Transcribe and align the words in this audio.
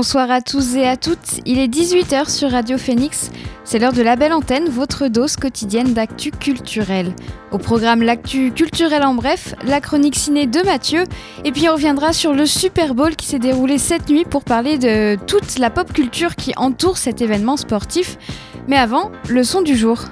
Bonsoir 0.00 0.30
à 0.30 0.40
tous 0.40 0.76
et 0.76 0.86
à 0.86 0.96
toutes, 0.96 1.40
il 1.44 1.58
est 1.58 1.66
18h 1.66 2.30
sur 2.30 2.52
Radio 2.52 2.78
Phoenix, 2.78 3.32
c'est 3.64 3.80
l'heure 3.80 3.92
de 3.92 4.00
la 4.00 4.14
belle 4.14 4.32
antenne, 4.32 4.68
votre 4.68 5.08
dose 5.08 5.34
quotidienne 5.34 5.92
d'actu 5.92 6.30
culturel. 6.30 7.16
Au 7.50 7.58
programme 7.58 8.02
l'actu 8.02 8.52
culturel 8.52 9.02
en 9.02 9.14
bref, 9.16 9.56
la 9.64 9.80
chronique 9.80 10.14
ciné 10.14 10.46
de 10.46 10.62
Mathieu, 10.62 11.02
et 11.44 11.50
puis 11.50 11.68
on 11.68 11.72
reviendra 11.72 12.12
sur 12.12 12.32
le 12.32 12.46
Super 12.46 12.94
Bowl 12.94 13.16
qui 13.16 13.26
s'est 13.26 13.40
déroulé 13.40 13.76
cette 13.76 14.08
nuit 14.08 14.24
pour 14.24 14.44
parler 14.44 14.78
de 14.78 15.18
toute 15.26 15.58
la 15.58 15.68
pop 15.68 15.92
culture 15.92 16.36
qui 16.36 16.52
entoure 16.56 16.96
cet 16.96 17.20
événement 17.20 17.56
sportif. 17.56 18.18
Mais 18.68 18.76
avant, 18.76 19.10
le 19.28 19.42
son 19.42 19.62
du 19.62 19.76
jour. 19.76 20.04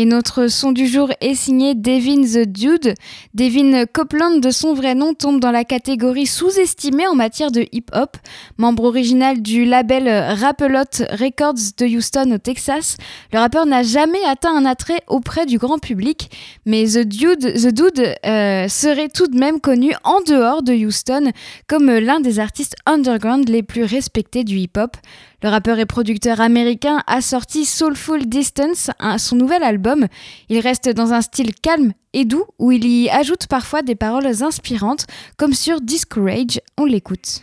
Et 0.00 0.04
notre 0.04 0.46
son 0.46 0.70
du 0.70 0.86
jour 0.86 1.10
est 1.20 1.34
signé 1.34 1.74
Devin 1.74 2.22
the 2.22 2.46
Dude. 2.46 2.94
Devin 3.34 3.84
Copeland, 3.92 4.36
de 4.36 4.52
son 4.52 4.72
vrai 4.72 4.94
nom, 4.94 5.12
tombe 5.12 5.40
dans 5.40 5.50
la 5.50 5.64
catégorie 5.64 6.26
sous-estimée 6.26 7.08
en 7.08 7.16
matière 7.16 7.50
de 7.50 7.66
hip-hop. 7.72 8.16
Membre 8.58 8.84
original 8.84 9.42
du 9.42 9.64
label 9.64 10.08
Rapelot 10.08 11.04
Records 11.10 11.74
de 11.76 11.96
Houston 11.96 12.30
au 12.30 12.38
Texas, 12.38 12.96
le 13.32 13.40
rappeur 13.40 13.66
n'a 13.66 13.82
jamais 13.82 14.22
atteint 14.24 14.54
un 14.54 14.66
attrait 14.66 15.02
auprès 15.08 15.46
du 15.46 15.58
grand 15.58 15.80
public, 15.80 16.30
mais 16.64 16.84
The 16.84 17.00
Dude, 17.00 17.54
the 17.54 17.74
Dude 17.74 18.14
euh, 18.24 18.68
serait 18.68 19.08
tout 19.08 19.26
de 19.26 19.36
même 19.36 19.60
connu 19.60 19.94
en 20.04 20.20
dehors 20.20 20.62
de 20.62 20.74
Houston 20.74 21.32
comme 21.66 21.90
l'un 21.90 22.20
des 22.20 22.38
artistes 22.38 22.76
underground 22.86 23.48
les 23.48 23.64
plus 23.64 23.82
respectés 23.82 24.44
du 24.44 24.58
hip-hop. 24.58 24.96
Le 25.40 25.50
rappeur 25.50 25.78
et 25.78 25.86
producteur 25.86 26.40
américain 26.40 27.04
a 27.06 27.20
sorti 27.20 27.64
Soulful 27.64 28.26
Distance, 28.26 28.90
son 29.18 29.36
nouvel 29.36 29.62
album. 29.62 30.08
Il 30.48 30.58
reste 30.58 30.88
dans 30.88 31.12
un 31.12 31.20
style 31.20 31.54
calme 31.54 31.92
et 32.12 32.24
doux 32.24 32.44
où 32.58 32.72
il 32.72 32.84
y 32.84 33.08
ajoute 33.08 33.46
parfois 33.46 33.82
des 33.82 33.94
paroles 33.94 34.42
inspirantes, 34.42 35.06
comme 35.36 35.54
sur 35.54 35.80
Discourage. 35.80 36.60
On 36.76 36.86
l'écoute. 36.86 37.42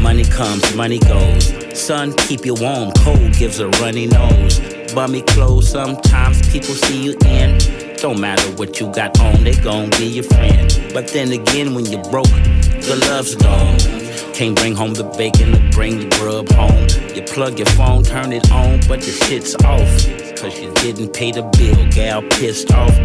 Money 0.00 0.24
comes, 0.24 0.60
money 0.74 0.98
goes. 0.98 1.54
Sun, 1.72 2.12
keep 2.16 2.44
you 2.44 2.54
warm. 2.54 2.90
Cold 3.04 3.32
gives 3.34 3.60
a 3.60 3.68
runny 3.80 4.08
nose. 4.08 4.79
Bummy 4.94 5.22
clothes, 5.22 5.68
sometimes 5.68 6.42
people 6.50 6.74
see 6.74 7.02
you 7.02 7.16
in. 7.24 7.58
Don't 7.98 8.20
matter 8.20 8.50
what 8.56 8.80
you 8.80 8.90
got 8.92 9.20
on, 9.20 9.44
they 9.44 9.54
gon' 9.54 9.90
be 9.90 10.06
your 10.06 10.24
friend. 10.24 10.90
But 10.92 11.08
then 11.08 11.30
again, 11.30 11.74
when 11.74 11.86
you're 11.86 12.02
broke, 12.10 12.26
the 12.26 12.98
love's 13.08 13.36
gone. 13.36 13.78
Can't 14.34 14.56
bring 14.56 14.74
home 14.74 14.94
the 14.94 15.04
bacon 15.16 15.54
or 15.54 15.70
bring 15.70 15.98
the 16.00 16.16
grub 16.16 16.48
home. 16.52 16.88
You 17.14 17.22
plug 17.22 17.58
your 17.58 17.68
phone, 17.68 18.02
turn 18.02 18.32
it 18.32 18.50
on, 18.50 18.80
but 18.88 19.00
the 19.00 19.12
shit's 19.12 19.54
off. 19.64 20.40
Cause 20.40 20.58
you 20.60 20.72
didn't 20.74 21.12
pay 21.12 21.30
the 21.30 21.42
bill, 21.56 21.86
gal 21.90 22.22
pissed 22.22 22.72
off. 22.72 22.96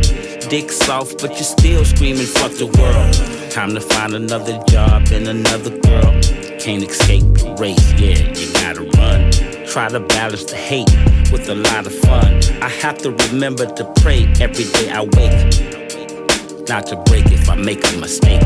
Dick 0.49 0.71
soft, 0.71 1.21
but 1.21 1.31
you're 1.31 1.43
still 1.43 1.85
screaming, 1.85 2.25
fuck 2.25 2.51
the 2.53 2.67
world. 2.79 3.51
Time 3.51 3.75
to 3.75 3.81
find 3.81 4.13
another 4.13 4.61
job 4.67 5.03
and 5.11 5.27
another 5.27 5.77
girl. 5.79 6.21
Can't 6.59 6.83
escape 6.83 7.23
the 7.35 7.55
race, 7.59 7.91
yeah, 7.93 8.17
you 8.33 8.53
gotta 8.53 8.83
run. 8.97 9.54
Try 9.75 9.89
to 9.89 9.99
balance 9.99 10.45
the 10.45 10.55
hate 10.55 10.89
with 11.33 11.49
a 11.49 11.53
lot 11.53 11.85
of 11.85 11.93
fun. 11.93 12.41
I 12.61 12.69
have 12.69 12.97
to 12.99 13.11
remember 13.11 13.65
to 13.65 13.83
pray 13.99 14.23
every 14.39 14.63
day 14.71 14.89
I 14.89 15.01
wake. 15.01 16.69
Not 16.69 16.87
to 16.87 16.95
break 17.07 17.25
if 17.25 17.49
I 17.49 17.55
make 17.55 17.83
a 17.91 17.97
mistake. 17.97 18.39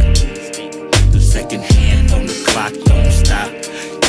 The 1.13 1.21
second 1.21 1.61
hand 1.61 2.13
on 2.13 2.25
the 2.25 2.33
clock, 2.47 2.73
don't 2.83 3.11
stop. 3.11 3.51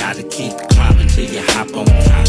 Gotta 0.01 0.23
keep 0.23 0.57
climbing 0.71 1.09
till 1.09 1.27
you 1.27 1.43
hop 1.49 1.69
on 1.77 1.85
top. 2.09 2.29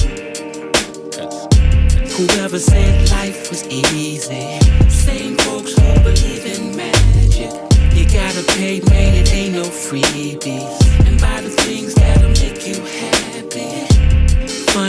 Whoever 2.12 2.60
said 2.60 3.10
life 3.12 3.50
was 3.50 3.66
easy, 3.70 4.60
same 4.90 5.38
folks 5.38 5.72
who 5.72 6.04
believe 6.04 6.46
in 6.46 6.76
magic. 6.76 7.54
You 7.96 8.04
gotta 8.12 8.44
pay, 8.58 8.82
man, 8.90 9.16
it 9.16 9.34
ain't 9.34 9.56
no 9.56 9.64
freebies. 9.64 11.08
And 11.08 11.18
buy 11.22 11.40
the 11.40 11.50
things 11.50 11.98
happy. 11.98 12.21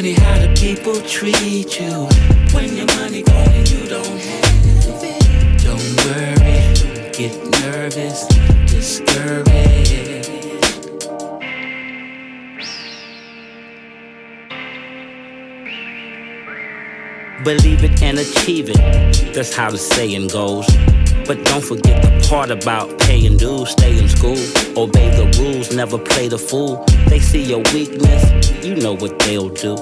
Funny 0.03 0.15
how 0.15 0.37
the 0.41 0.53
people 0.61 1.01
treat 1.03 1.79
you 1.79 2.09
when 2.53 2.77
your 2.77 2.87
money 2.99 3.23
gone 3.23 3.67
you 3.67 3.87
don't 3.87 4.05
have 4.05 4.67
it. 5.01 5.63
Don't 5.63 5.79
worry, 6.03 6.75
don't 6.75 7.13
get 7.13 7.63
nervous, 7.63 8.27
discouraged. 8.67 10.12
Believe 17.45 17.83
it 17.83 18.01
and 18.03 18.21
achieve 18.21 18.71
it. 18.71 19.35
That's 19.35 19.53
how 19.53 19.71
the 19.71 19.79
saying 19.79 20.29
goes. 20.29 20.65
But 21.27 21.45
don't 21.45 21.65
forget 21.65 22.01
the 22.01 22.27
part 22.29 22.51
about 22.51 23.01
paying 23.01 23.37
dues, 23.37 23.71
stay 23.71 23.99
in 23.99 24.09
school, 24.09 24.39
obey 24.77 25.11
the 25.11 25.27
rules, 25.41 25.75
never 25.75 25.99
play 25.99 26.29
the 26.29 26.39
fool. 26.39 26.85
They 27.09 27.19
see 27.19 27.43
your 27.43 27.63
weakness, 27.75 28.65
you 28.65 28.77
know 28.77 28.95
what 28.95 29.19
they'll 29.21 29.49
do. 29.49 29.77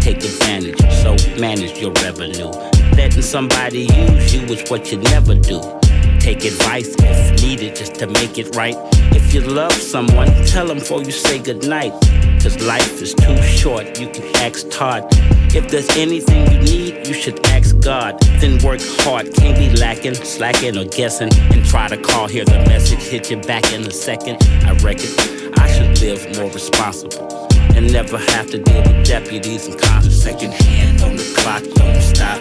Take 0.00 0.18
advantage, 0.18 0.78
so 1.02 1.16
manage 1.40 1.78
your 1.78 1.92
revenue. 2.02 2.50
Letting 2.96 3.22
somebody 3.22 3.84
use 3.84 4.34
you 4.34 4.42
is 4.42 4.68
what 4.70 4.92
you 4.92 4.98
never 4.98 5.34
do. 5.34 5.60
Take 6.20 6.44
advice 6.44 6.94
if 6.98 7.42
needed 7.42 7.74
just 7.76 7.94
to 7.96 8.06
make 8.06 8.36
it 8.36 8.54
right. 8.54 8.76
If 9.14 9.32
you 9.32 9.40
love 9.40 9.72
someone, 9.72 10.28
tell 10.44 10.66
them 10.66 10.78
before 10.78 11.02
you 11.02 11.12
say 11.12 11.38
goodnight. 11.38 11.94
Cause 12.42 12.62
life 12.64 13.02
is 13.02 13.14
too 13.14 13.40
short, 13.42 13.98
you 13.98 14.08
can 14.08 14.24
ask 14.36 14.68
Todd. 14.70 15.04
If 15.54 15.70
there's 15.70 15.88
anything 15.96 16.50
you 16.52 16.58
need, 16.58 17.06
you 17.06 17.14
should 17.14 17.44
ask 17.46 17.78
God. 17.80 18.18
Then 18.40 18.62
work 18.62 18.80
hard, 19.00 19.34
can't 19.34 19.58
be 19.58 19.70
lacking, 19.76 20.14
slacking, 20.14 20.76
or 20.78 20.84
guessing. 20.84 21.30
And 21.52 21.64
try 21.64 21.88
to 21.88 21.96
call, 21.96 22.28
hear 22.28 22.44
the 22.44 22.58
message, 22.68 23.00
hit 23.00 23.30
you 23.30 23.38
back 23.38 23.72
in 23.72 23.82
a 23.82 23.90
second. 23.90 24.38
I 24.64 24.72
reckon 24.74 25.10
I 25.58 25.68
should 25.72 26.00
live 26.00 26.38
more 26.38 26.50
responsible. 26.50 27.48
And 27.74 27.92
never 27.92 28.18
have 28.18 28.50
to 28.50 28.58
deal 28.58 28.82
with 28.82 29.06
deputies 29.06 29.66
and 29.66 29.78
cops. 29.78 30.14
Second 30.14 30.52
hand 30.52 31.02
on 31.02 31.16
the 31.16 31.34
clock, 31.36 31.62
don't 31.74 32.00
stop. 32.00 32.40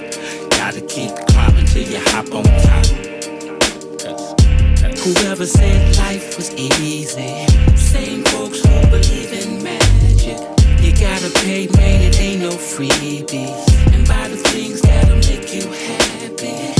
Gotta 0.51 0.81
keep 0.81 1.15
climbing 1.27 1.65
till 1.65 1.83
you 1.83 1.99
hop 1.99 2.33
on 2.33 2.43
top. 2.43 3.16
Whoever 5.03 5.45
said 5.45 5.95
life 5.97 6.35
was 6.35 6.53
easy, 6.55 7.45
same 7.77 8.23
folks 8.25 8.59
who 8.59 8.87
believe 8.89 9.31
in 9.31 9.63
magic. 9.63 10.37
You 10.81 10.91
gotta 10.93 11.29
pay, 11.41 11.67
man, 11.77 12.01
it 12.01 12.19
ain't 12.19 12.41
no 12.41 12.51
freebies. 12.51 13.93
And 13.93 14.07
buy 14.07 14.27
the 14.27 14.37
things 14.37 14.81
that'll 14.81 15.15
make 15.17 15.53
you 15.53 15.63
happy. 15.71 16.73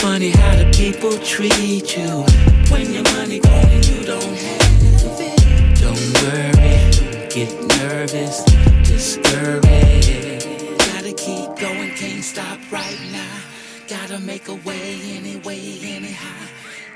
Funny 0.00 0.30
how 0.30 0.56
the 0.56 0.70
people 0.76 1.12
treat 1.18 1.96
you 1.96 2.24
when 2.70 2.92
your 2.92 3.04
money 3.14 3.38
gone 3.38 3.66
and 3.66 3.86
you 3.86 4.04
don't 4.04 4.22
have 4.22 5.20
it. 5.20 5.80
Don't 5.80 6.04
worry, 6.22 6.90
don't 6.90 7.30
get 7.30 7.50
nervous, 7.80 8.44
discouraged. 8.82 10.44
Gotta 10.92 11.12
keep 11.12 11.56
going, 11.56 11.94
can't 11.94 12.24
stop 12.24 12.58
right 12.70 13.00
now. 13.12 13.40
Gotta 13.88 14.18
make 14.18 14.48
a 14.48 14.54
way 14.54 15.00
anyway, 15.16 15.78
anyhow. 15.82 16.47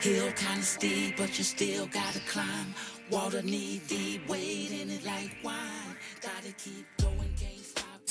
Hill 0.02 0.32
kinda 0.32 0.62
steep, 0.62 1.16
but 1.16 1.38
you 1.38 1.44
still 1.44 1.86
gotta 1.86 2.18
climb. 2.26 2.74
Water 3.08 3.40
knee 3.40 3.80
deep, 3.86 4.28
wade 4.28 4.72
in 4.72 4.90
it 4.90 5.04
like 5.04 5.30
wine. 5.44 5.96
Gotta 6.20 6.52
keep 6.58 6.84
going. 7.00 7.31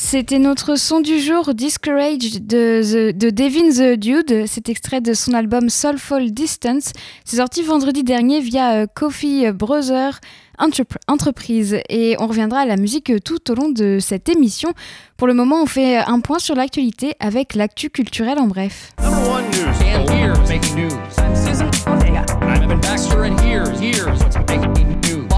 C'était 0.03 0.39
notre 0.39 0.77
son 0.77 0.99
du 0.99 1.19
jour, 1.19 1.53
Discourage 1.53 2.41
de, 2.41 2.81
The- 3.11 3.15
de 3.15 3.29
Devin 3.29 3.69
the 3.69 3.97
Dude. 3.99 4.45
C'est 4.47 4.67
extrait 4.67 4.99
de 4.99 5.13
son 5.13 5.31
album 5.33 5.69
Soulful 5.69 6.31
Distance. 6.31 6.91
C'est 7.23 7.37
sorti 7.37 7.61
vendredi 7.61 8.03
dernier 8.03 8.41
via 8.41 8.73
euh, 8.77 8.87
Coffee 8.93 9.51
Brother 9.53 10.19
Entrep- 10.59 10.97
Entreprise. 11.07 11.77
Et 11.87 12.15
on 12.19 12.25
reviendra 12.25 12.61
à 12.61 12.65
la 12.65 12.77
musique 12.77 13.13
tout 13.23 13.51
au 13.51 13.55
long 13.55 13.69
de 13.69 13.99
cette 14.01 14.27
émission. 14.27 14.73
Pour 15.17 15.27
le 15.27 15.35
moment, 15.35 15.61
on 15.61 15.67
fait 15.67 15.97
un 15.97 16.19
point 16.19 16.39
sur 16.39 16.55
l'actualité 16.55 17.13
avec 17.19 17.53
l'actu 17.53 17.91
culturel 17.91 18.39
en 18.39 18.47
bref. 18.47 18.93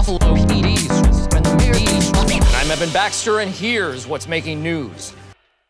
I'm 0.06 0.20
Evan 2.70 2.90
Baxter, 2.92 3.38
and 3.38 3.48
here's 3.48 4.06
what's 4.06 4.28
making 4.28 4.62
news. 4.62 5.14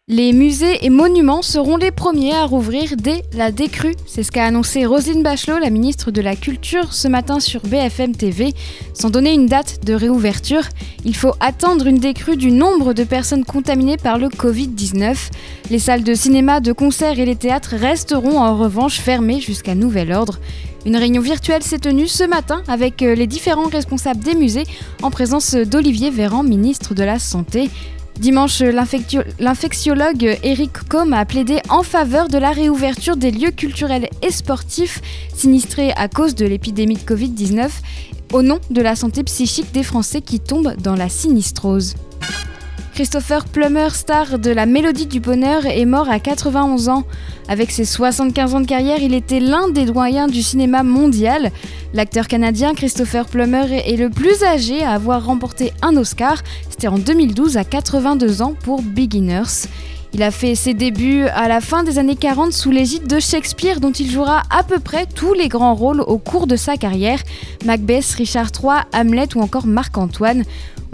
Les 0.09 0.33
musées 0.33 0.85
et 0.85 0.91
monuments 0.91 1.41
seront 1.41 1.77
les 1.77 1.91
premiers 1.91 2.35
à 2.35 2.45
rouvrir 2.45 2.95
dès 2.97 3.23
la 3.33 3.53
décrue. 3.53 3.95
C'est 4.07 4.23
ce 4.25 4.33
qu'a 4.33 4.45
annoncé 4.45 4.85
Roselyne 4.87 5.23
Bachelot, 5.23 5.59
la 5.59 5.71
ministre 5.71 6.11
de 6.11 6.21
la 6.21 6.35
Culture, 6.37 6.93
ce 6.93 7.07
matin 7.09 7.39
sur 7.39 7.63
BFM 7.63 8.15
TV. 8.15 8.53
Sans 8.93 9.09
donner 9.09 9.33
une 9.33 9.47
date 9.47 9.87
de 9.87 9.95
réouverture, 9.95 10.65
il 11.05 11.15
faut 11.15 11.33
attendre 11.41 11.87
une 11.87 11.99
décrue 11.99 12.37
du 12.37 12.51
nombre 12.51 12.93
de 12.93 13.05
personnes 13.05 13.45
contaminées 13.45 13.97
par 13.97 14.19
le 14.19 14.29
Covid-19. 14.29 15.31
Les 15.71 15.79
salles 15.79 16.03
de 16.05 16.15
cinéma, 16.15 16.61
de 16.61 16.73
concert 16.73 17.19
et 17.19 17.25
les 17.25 17.37
théâtres 17.37 17.77
resteront 17.77 18.41
en 18.41 18.59
revanche 18.59 18.99
fermées 18.99 19.41
jusqu'à 19.41 19.77
nouvel 19.77 20.13
ordre. 20.13 20.41
Une 20.87 20.97
réunion 20.97 21.23
virtuelle 21.23 21.63
s'est 21.63 21.79
tenue 21.79 22.09
ce 22.09 22.25
matin 22.25 22.63
avec 22.69 23.03
euh, 23.03 23.15
les 23.15 23.27
différents 23.27 23.69
responsables 23.69 24.23
des 24.23 24.35
musées 24.35 24.65
en 25.03 25.11
présence 25.11 25.55
d'Olivier 25.55 26.11
Véran, 26.11 26.43
ministre 26.43 26.95
de 26.95 27.03
la 27.03 27.19
Santé. 27.19 27.71
Dimanche, 28.21 28.61
l'infectiologue 28.61 30.39
Eric 30.43 30.89
Combe 30.89 31.15
a 31.15 31.25
plaidé 31.25 31.61
en 31.69 31.83
faveur 31.83 32.29
de 32.29 32.39
la 32.39 32.51
réouverture 32.51 33.17
des 33.17 33.31
lieux 33.31 33.51
culturels 33.51 34.09
et 34.23 34.31
sportifs 34.31 35.01
sinistrés 35.35 35.93
à 35.97 36.09
cause 36.09 36.35
de 36.35 36.47
l'épidémie 36.47 36.97
de 36.97 37.01
Covid-19 37.01 37.71
au 38.33 38.43
nom 38.43 38.61
de 38.71 38.83
la 38.83 38.95
santé 38.95 39.25
psychique 39.25 39.73
des 39.73 39.83
Français 39.83 40.21
qui 40.21 40.39
tombent 40.39 40.77
dans 40.77 40.95
la 40.95 41.09
sinistrose. 41.09 41.95
Christopher 42.94 43.46
Plummer, 43.46 43.93
star 43.93 44.38
de 44.38 44.52
La 44.52 44.67
Mélodie 44.67 45.06
du 45.06 45.19
Bonheur, 45.19 45.67
est 45.67 45.85
mort 45.85 46.08
à 46.08 46.20
91 46.20 46.88
ans. 46.88 47.02
Avec 47.49 47.73
ses 47.73 47.85
75 47.85 48.55
ans 48.55 48.61
de 48.61 48.67
carrière, 48.67 49.02
il 49.02 49.14
était 49.14 49.41
l'un 49.41 49.69
des 49.69 49.85
doyens 49.85 50.29
du 50.29 50.44
cinéma 50.44 50.85
mondial. 50.85 51.50
L'acteur 51.93 52.29
canadien 52.29 52.73
Christopher 52.73 53.26
Plummer 53.26 53.82
est 53.85 53.96
le 53.96 54.11
plus 54.11 54.44
âgé 54.44 54.85
à 54.85 54.93
avoir 54.93 55.26
remporté 55.26 55.73
un 55.82 55.96
Oscar. 55.96 56.41
C'était 56.70 56.87
en 56.87 56.99
2012 56.99 57.56
à 57.56 57.64
82 57.64 58.43
ans 58.43 58.55
pour 58.62 58.81
Beginners. 58.81 59.67
Il 60.12 60.23
a 60.23 60.31
fait 60.31 60.55
ses 60.55 60.75
débuts 60.75 61.25
à 61.25 61.49
la 61.49 61.61
fin 61.61 61.82
des 61.82 61.99
années 61.99 62.14
40 62.14 62.52
sous 62.52 62.70
l'égide 62.70 63.08
de 63.08 63.19
Shakespeare, 63.19 63.81
dont 63.81 63.91
il 63.91 64.08
jouera 64.08 64.43
à 64.49 64.62
peu 64.62 64.79
près 64.79 65.06
tous 65.06 65.35
les 65.35 65.49
grands 65.49 65.75
rôles 65.75 66.00
au 66.00 66.19
cours 66.19 66.46
de 66.46 66.55
sa 66.55 66.76
carrière 66.76 67.19
Macbeth, 67.64 68.06
Richard 68.17 68.50
III, 68.62 68.82
Hamlet 68.93 69.35
ou 69.35 69.41
encore 69.41 69.67
Marc-Antoine. 69.67 70.44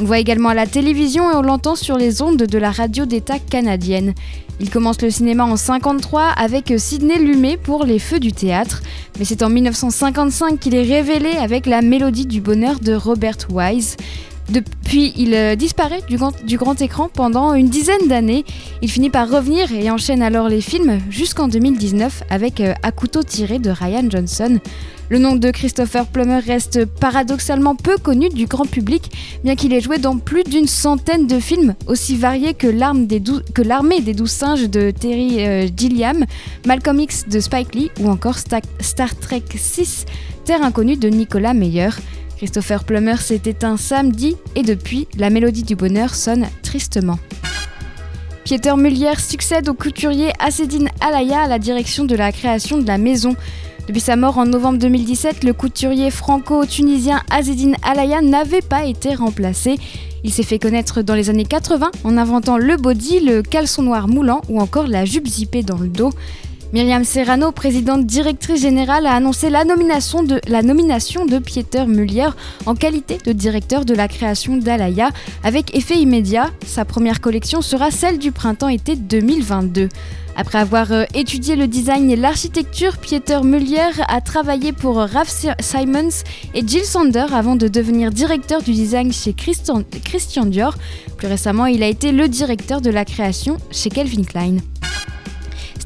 On 0.00 0.04
voit 0.04 0.18
également 0.18 0.48
à 0.48 0.54
la 0.54 0.66
télévision 0.66 1.30
et 1.30 1.34
on 1.34 1.42
l'entend 1.42 1.76
sur 1.76 1.98
les 1.98 2.22
ondes 2.22 2.38
de 2.38 2.58
la 2.58 2.70
radio 2.70 3.04
d'État 3.04 3.38
canadienne. 3.38 4.14
Il 4.58 4.70
commence 4.70 5.02
le 5.02 5.10
cinéma 5.10 5.42
en 5.44 5.48
1953 5.48 6.22
avec 6.22 6.72
Sidney 6.78 7.18
Lumet 7.18 7.58
pour 7.58 7.84
Les 7.84 7.98
Feux 7.98 8.18
du 8.18 8.32
théâtre, 8.32 8.80
mais 9.18 9.26
c'est 9.26 9.42
en 9.42 9.50
1955 9.50 10.58
qu'il 10.58 10.74
est 10.74 10.84
révélé 10.84 11.32
avec 11.32 11.66
La 11.66 11.82
Mélodie 11.82 12.24
du 12.24 12.40
bonheur 12.40 12.80
de 12.80 12.94
Robert 12.94 13.36
Wise. 13.50 13.98
Depuis, 14.48 15.12
il 15.16 15.34
euh, 15.34 15.54
disparaît 15.54 16.00
du 16.08 16.16
grand, 16.16 16.32
du 16.44 16.56
grand, 16.56 16.80
écran 16.80 17.10
pendant 17.12 17.52
une 17.52 17.68
dizaine 17.68 18.08
d'années. 18.08 18.46
Il 18.80 18.90
finit 18.90 19.10
par 19.10 19.28
revenir 19.30 19.70
et 19.70 19.90
enchaîne 19.90 20.22
alors 20.22 20.48
les 20.48 20.62
films 20.62 20.98
jusqu'en 21.10 21.46
2019 21.46 22.24
avec 22.30 22.60
euh, 22.60 22.72
À 22.82 22.90
couteau 22.90 23.22
tiré 23.22 23.58
de 23.58 23.70
Ryan 23.70 24.08
Johnson. 24.08 24.60
Le 25.10 25.18
nom 25.18 25.34
de 25.34 25.50
Christopher 25.50 26.06
Plummer 26.06 26.38
reste 26.38 26.84
paradoxalement 26.84 27.74
peu 27.74 27.96
connu 27.98 28.28
du 28.28 28.46
grand 28.46 28.64
public, 28.64 29.10
bien 29.42 29.56
qu'il 29.56 29.72
ait 29.72 29.80
joué 29.80 29.98
dans 29.98 30.16
plus 30.18 30.44
d'une 30.44 30.68
centaine 30.68 31.26
de 31.26 31.40
films 31.40 31.74
aussi 31.88 32.16
variés 32.16 32.54
que 32.54 32.68
l'armée 32.68 33.06
des, 34.00 34.14
douze 34.14 34.30
singes 34.30 34.70
de 34.70 34.92
Terry 34.92 35.44
euh, 35.44 35.68
Gilliam, 35.76 36.24
Malcolm 36.64 37.00
X 37.00 37.26
de 37.28 37.40
Spike 37.40 37.74
Lee 37.74 37.90
ou 37.98 38.08
encore 38.08 38.38
Star 38.38 39.16
Trek 39.20 39.42
6, 39.52 40.06
Terre 40.44 40.62
inconnue 40.62 40.96
de 40.96 41.08
Nicolas 41.08 41.54
Meyer. 41.54 41.90
Christopher 42.36 42.84
Plummer 42.84 43.16
s'est 43.16 43.42
éteint 43.46 43.76
samedi 43.76 44.36
et 44.54 44.62
depuis, 44.62 45.08
la 45.18 45.28
mélodie 45.28 45.64
du 45.64 45.74
bonheur 45.74 46.14
sonne 46.14 46.46
tristement. 46.62 47.18
Pieter 48.44 48.76
Mulier 48.76 49.18
succède 49.18 49.68
au 49.68 49.74
couturier 49.74 50.30
Assedine 50.38 50.88
Alaya 51.00 51.42
à 51.42 51.46
la 51.48 51.58
direction 51.58 52.04
de 52.04 52.14
la 52.14 52.32
création 52.32 52.78
de 52.78 52.86
la 52.86 52.96
maison. 52.96 53.34
Depuis 53.90 54.00
sa 54.00 54.14
mort 54.14 54.38
en 54.38 54.46
novembre 54.46 54.78
2017, 54.78 55.42
le 55.42 55.52
couturier 55.52 56.12
franco-tunisien 56.12 57.22
Azedine 57.28 57.74
Alaya 57.82 58.22
n'avait 58.22 58.60
pas 58.60 58.84
été 58.84 59.16
remplacé. 59.16 59.80
Il 60.22 60.32
s'est 60.32 60.44
fait 60.44 60.60
connaître 60.60 61.02
dans 61.02 61.16
les 61.16 61.28
années 61.28 61.44
80 61.44 61.90
en 62.04 62.16
inventant 62.16 62.56
le 62.56 62.76
body, 62.76 63.18
le 63.18 63.42
caleçon 63.42 63.82
noir 63.82 64.06
moulant 64.06 64.42
ou 64.48 64.60
encore 64.60 64.86
la 64.86 65.04
jupe 65.04 65.26
zippée 65.26 65.64
dans 65.64 65.76
le 65.76 65.88
dos. 65.88 66.12
Myriam 66.72 67.02
Serrano, 67.02 67.50
présidente 67.50 68.06
directrice 68.06 68.60
générale, 68.60 69.04
a 69.06 69.14
annoncé 69.14 69.50
la 69.50 69.64
nomination 69.64 70.22
de, 70.22 70.40
la 70.46 70.62
nomination 70.62 71.26
Pieter 71.44 71.88
Mulier 71.88 72.28
en 72.64 72.76
qualité 72.76 73.18
de 73.18 73.32
directeur 73.32 73.84
de 73.84 73.92
la 73.92 74.06
création 74.06 74.56
d'Alaya 74.56 75.10
avec 75.42 75.76
effet 75.76 75.96
immédiat. 75.96 76.50
Sa 76.64 76.84
première 76.84 77.20
collection 77.20 77.60
sera 77.60 77.90
celle 77.90 78.18
du 78.20 78.30
printemps-été 78.30 78.94
2022. 78.94 79.88
Après 80.36 80.58
avoir 80.58 80.92
euh, 80.92 81.04
étudié 81.12 81.56
le 81.56 81.66
design 81.66 82.08
et 82.08 82.14
l'architecture, 82.14 82.98
Pieter 82.98 83.42
Mulier 83.42 83.90
a 84.06 84.20
travaillé 84.20 84.70
pour 84.72 84.96
Ralph 84.96 85.44
Simons 85.60 86.22
et 86.54 86.62
Jill 86.64 86.84
Sander 86.84 87.26
avant 87.32 87.56
de 87.56 87.66
devenir 87.66 88.10
directeur 88.12 88.62
du 88.62 88.72
design 88.72 89.12
chez 89.12 89.32
Christian, 89.32 89.82
Christian 90.04 90.46
Dior. 90.46 90.76
Plus 91.16 91.26
récemment, 91.26 91.66
il 91.66 91.82
a 91.82 91.88
été 91.88 92.12
le 92.12 92.28
directeur 92.28 92.80
de 92.80 92.90
la 92.90 93.04
création 93.04 93.56
chez 93.72 93.90
Calvin 93.90 94.22
Klein. 94.22 94.58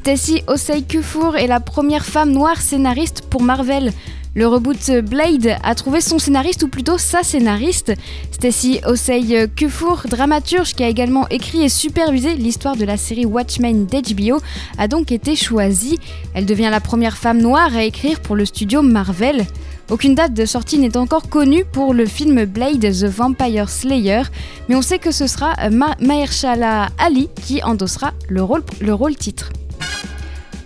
Stacy 0.05 0.43
Osei 0.45 0.83
Kuffour 0.83 1.35
est 1.35 1.47
la 1.47 1.59
première 1.59 2.05
femme 2.05 2.31
noire 2.31 2.61
scénariste 2.61 3.23
pour 3.27 3.41
Marvel. 3.41 3.91
Le 4.35 4.45
reboot 4.45 4.91
Blade 5.03 5.57
a 5.63 5.73
trouvé 5.73 5.99
son 5.99 6.19
scénariste, 6.19 6.61
ou 6.61 6.67
plutôt 6.67 6.99
sa 6.99 7.23
scénariste. 7.23 7.91
Stacy 8.29 8.81
Osei 8.85 9.49
Kuffour, 9.55 10.03
dramaturge 10.07 10.75
qui 10.75 10.83
a 10.83 10.89
également 10.89 11.27
écrit 11.29 11.63
et 11.63 11.69
supervisé 11.69 12.35
l'histoire 12.35 12.75
de 12.75 12.85
la 12.85 12.97
série 12.97 13.25
Watchmen 13.25 13.87
d'HBO, 13.87 14.37
a 14.77 14.87
donc 14.87 15.11
été 15.11 15.35
choisie. 15.35 15.97
Elle 16.35 16.45
devient 16.45 16.69
la 16.69 16.81
première 16.81 17.17
femme 17.17 17.41
noire 17.41 17.75
à 17.75 17.83
écrire 17.83 18.19
pour 18.19 18.35
le 18.35 18.45
studio 18.45 18.83
Marvel. 18.83 19.47
Aucune 19.89 20.13
date 20.13 20.35
de 20.35 20.45
sortie 20.45 20.77
n'est 20.77 20.97
encore 20.97 21.29
connue 21.29 21.65
pour 21.65 21.95
le 21.95 22.05
film 22.05 22.45
Blade 22.45 22.81
The 22.81 23.05
Vampire 23.05 23.71
Slayer, 23.71 24.21
mais 24.69 24.75
on 24.75 24.83
sait 24.83 24.99
que 24.99 25.09
ce 25.09 25.25
sera 25.25 25.55
Mahershala 25.99 26.89
Ali 26.99 27.27
qui 27.43 27.63
endossera 27.63 28.13
le 28.29 28.43
rôle, 28.43 28.61
le 28.81 28.93
rôle 28.93 29.15
titre. 29.15 29.49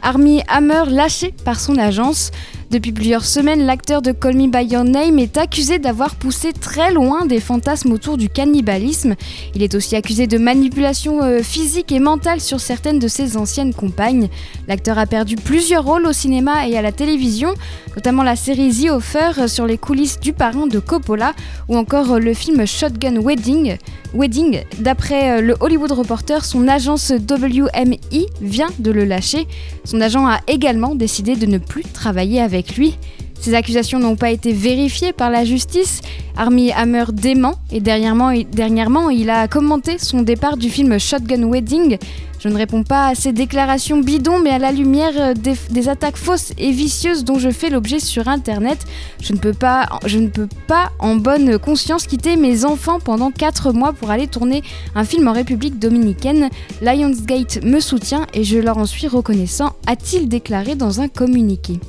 Army 0.01 0.41
Hammer 0.47 0.83
lâché 0.87 1.33
par 1.45 1.59
son 1.59 1.77
agence. 1.77 2.31
Depuis 2.71 2.91
plusieurs 2.91 3.25
semaines, 3.25 3.65
l'acteur 3.65 4.03
de 4.03 4.11
Call 4.11 4.35
Me 4.35 4.47
By 4.47 4.63
Your 4.71 4.83
Name 4.83 5.17
est 5.17 5.37
accusé 5.37 5.79
d'avoir 5.79 6.13
poussé 6.13 6.53
très 6.53 6.93
loin 6.93 7.25
des 7.25 7.39
fantasmes 7.39 7.91
autour 7.91 8.15
du 8.15 8.29
cannibalisme. 8.29 9.15
Il 9.55 9.63
est 9.63 9.73
aussi 9.73 9.95
accusé 9.95 10.27
de 10.27 10.37
manipulation 10.37 11.23
euh, 11.23 11.41
physique 11.41 11.91
et 11.91 11.97
mentale 11.97 12.39
sur 12.39 12.59
certaines 12.59 12.99
de 12.99 13.07
ses 13.07 13.37
anciennes 13.37 13.73
compagnes. 13.73 14.29
L'acteur 14.67 14.99
a 14.99 15.07
perdu 15.07 15.35
plusieurs 15.35 15.83
rôles 15.83 16.05
au 16.05 16.13
cinéma 16.13 16.67
et 16.67 16.77
à 16.77 16.83
la 16.83 16.91
télévision, 16.91 17.55
notamment 17.95 18.21
la 18.21 18.35
série 18.35 18.69
The 18.69 18.91
Offer 18.91 19.47
sur 19.47 19.65
les 19.65 19.79
coulisses 19.79 20.19
du 20.19 20.31
parrain 20.31 20.67
de 20.67 20.77
Coppola 20.77 21.33
ou 21.69 21.75
encore 21.75 22.11
euh, 22.13 22.19
le 22.19 22.35
film 22.35 22.67
Shotgun 22.67 23.19
Wedding. 23.19 23.77
Wedding, 24.13 24.61
d'après 24.79 25.39
euh, 25.39 25.41
le 25.41 25.55
Hollywood 25.59 25.91
Reporter, 25.91 26.45
son 26.45 26.67
agence 26.67 27.11
WMI 27.11 28.27
vient 28.41 28.69
de 28.77 28.91
le 28.91 29.05
lâcher. 29.05 29.47
Son 29.85 30.01
agent 30.01 30.27
a 30.27 30.39
également 30.45 30.93
décidé 30.93 31.35
de 31.35 31.47
ne 31.47 31.57
plus 31.57 31.83
travailler 31.83 32.41
avec 32.41 32.58
lui. 32.75 32.97
Ces 33.39 33.53
accusations 33.53 33.99
n'ont 33.99 34.17
pas 34.17 34.31
été 34.31 34.51
vérifiées 34.51 35.13
par 35.13 35.29
la 35.29 35.45
justice. 35.45 36.01
Armie 36.35 36.71
Hammer 36.73 37.05
dément 37.13 37.55
et 37.71 37.79
dernièrement, 37.79 38.33
dernièrement, 38.51 39.09
il 39.09 39.29
a 39.29 39.47
commenté 39.47 39.97
son 39.97 40.21
départ 40.21 40.57
du 40.57 40.69
film 40.69 40.99
Shotgun 40.99 41.49
Wedding. 41.49 41.97
Je 42.39 42.47
ne 42.47 42.55
réponds 42.55 42.83
pas 42.83 43.07
à 43.07 43.15
ces 43.15 43.33
déclarations 43.33 43.99
bidons, 43.99 44.39
mais 44.39 44.51
à 44.51 44.59
la 44.59 44.71
lumière 44.71 45.11
euh, 45.17 45.33
des, 45.33 45.89
attaques 45.89 46.15
fausses 46.15 46.53
et 46.57 46.71
vicieuses 46.71 47.25
dont 47.25 47.37
je 47.37 47.49
fais 47.49 47.69
l'objet 47.69 47.99
sur 47.99 48.29
Internet, 48.29 48.79
je 49.21 49.33
ne, 49.33 49.37
peux 49.37 49.53
pas, 49.53 49.87
je 50.05 50.19
ne 50.19 50.29
peux 50.29 50.47
pas 50.67 50.91
en 50.99 51.15
bonne 51.15 51.59
conscience 51.59 52.07
quitter 52.07 52.37
mes 52.37 52.63
enfants 52.63 52.99
pendant 52.99 53.31
4 53.31 53.73
mois 53.73 53.91
pour 53.91 54.09
aller 54.09 54.27
tourner 54.27 54.63
un 54.95 55.03
film 55.03 55.27
en 55.27 55.33
République 55.33 55.79
dominicaine. 55.79 56.49
Lionsgate 56.81 57.61
me 57.63 57.81
soutient 57.81 58.25
et 58.33 58.45
je 58.45 58.57
leur 58.57 58.77
en 58.77 58.85
suis 58.85 59.07
reconnaissant, 59.07 59.75
a-t-il 59.85 60.29
déclaré 60.29 60.75
dans 60.75 61.01
un 61.01 61.09
communiqué. 61.09 61.79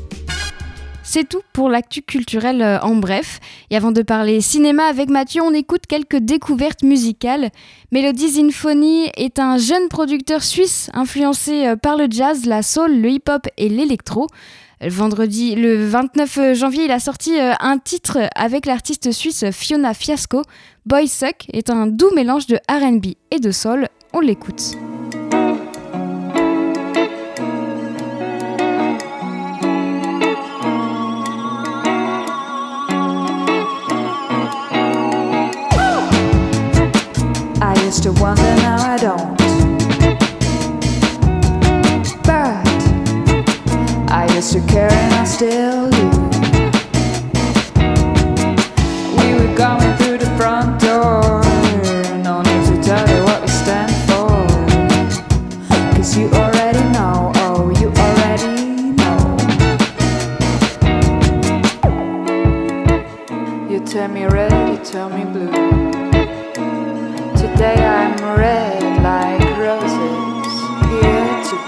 C'est 1.12 1.28
tout 1.28 1.42
pour 1.52 1.70
l'actu 1.70 2.02
culturel 2.02 2.62
euh, 2.62 2.78
en 2.82 2.94
bref. 2.94 3.40
Et 3.70 3.76
avant 3.76 3.90
de 3.90 4.00
parler 4.00 4.40
cinéma 4.40 4.84
avec 4.84 5.10
Mathieu, 5.10 5.42
on 5.42 5.52
écoute 5.52 5.88
quelques 5.88 6.18
découvertes 6.18 6.84
musicales. 6.84 7.50
Melody 7.90 8.28
Zinfoni 8.28 9.10
est 9.16 9.40
un 9.40 9.58
jeune 9.58 9.88
producteur 9.88 10.44
suisse 10.44 10.88
influencé 10.94 11.66
euh, 11.66 11.74
par 11.74 11.96
le 11.96 12.06
jazz, 12.08 12.46
la 12.46 12.62
soul, 12.62 13.00
le 13.00 13.10
hip-hop 13.10 13.48
et 13.56 13.68
l'électro. 13.68 14.28
Vendredi, 14.80 15.56
le 15.56 15.84
29 15.84 16.54
janvier, 16.54 16.84
il 16.84 16.92
a 16.92 17.00
sorti 17.00 17.40
euh, 17.40 17.54
un 17.58 17.78
titre 17.78 18.18
avec 18.36 18.64
l'artiste 18.64 19.10
suisse 19.10 19.50
Fiona 19.50 19.94
Fiasco. 19.94 20.42
Boy 20.86 21.08
Suck 21.08 21.48
est 21.52 21.70
un 21.70 21.88
doux 21.88 22.14
mélange 22.14 22.46
de 22.46 22.60
RB 22.70 23.14
et 23.32 23.40
de 23.40 23.50
soul. 23.50 23.88
On 24.12 24.20
l'écoute. 24.20 24.76
used 37.90 38.04
to 38.04 38.12
wonder, 38.22 38.42
now 38.42 38.76
I 38.76 38.96
don't. 38.98 39.36
But 42.22 42.64
I 44.08 44.32
used 44.32 44.52
to 44.52 44.60
care 44.68 44.92
and 44.92 45.14
I 45.14 45.24
still 45.24 45.90
do. 45.90 46.29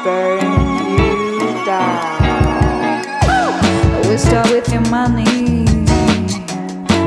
Burn 0.05 0.41
you 0.91 1.65
down. 1.65 3.03
We'll 4.05 4.19
start 4.19 4.51
with 4.51 4.69
your 4.73 4.83
money 4.91 5.65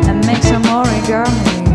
and 0.08 0.26
make 0.26 0.42
some 0.44 0.64
origami. 0.64 1.66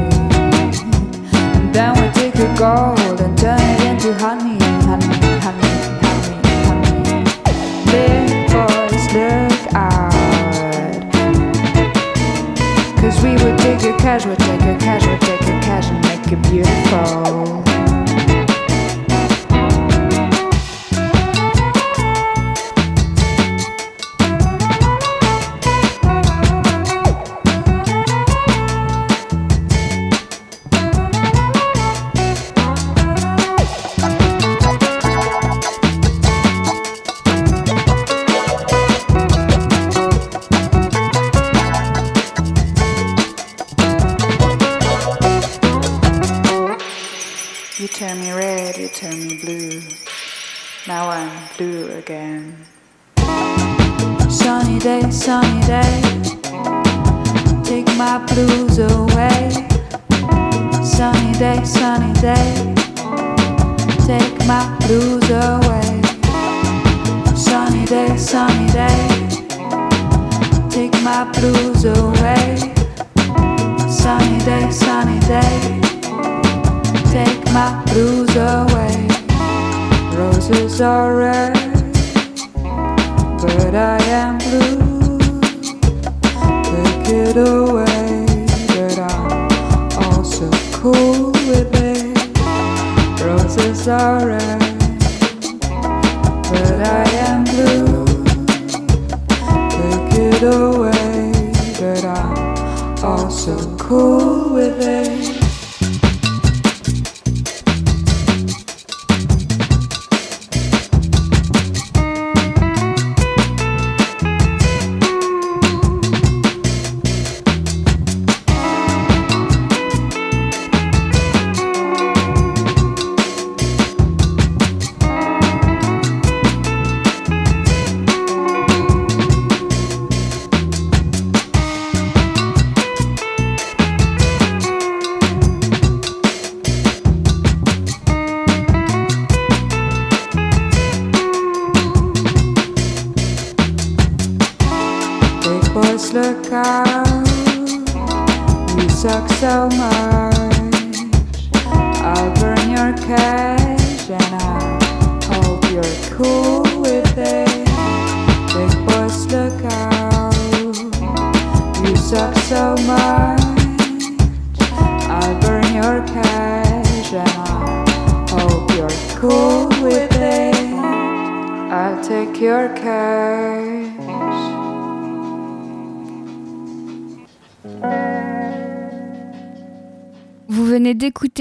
And 1.56 1.74
then 1.74 1.92
we 2.00 2.08
take 2.12 2.34
your 2.36 2.54
gold 2.56 3.20
and 3.20 3.36
turn 3.36 3.60
it 3.60 3.82
into 3.84 4.14
honey, 4.14 4.58
honey, 4.88 5.14
honey, 5.44 5.68
honey, 6.00 6.36
honey. 6.66 7.04
Boys, 8.52 9.04
look 9.12 9.74
out. 9.74 10.12
Cause 13.00 13.22
we 13.22 13.32
would 13.44 13.58
take 13.58 13.82
your 13.82 13.98
cash, 13.98 14.24
we'd 14.24 14.38
take 14.38 14.62
your 14.62 14.78
cash, 14.78 15.06
we'd 15.06 15.20
take 15.20 15.40
your 15.42 15.60
cash 15.60 15.86
and 15.90 16.00
make 16.02 16.32
it 16.32 16.42
beautiful. 16.50 17.69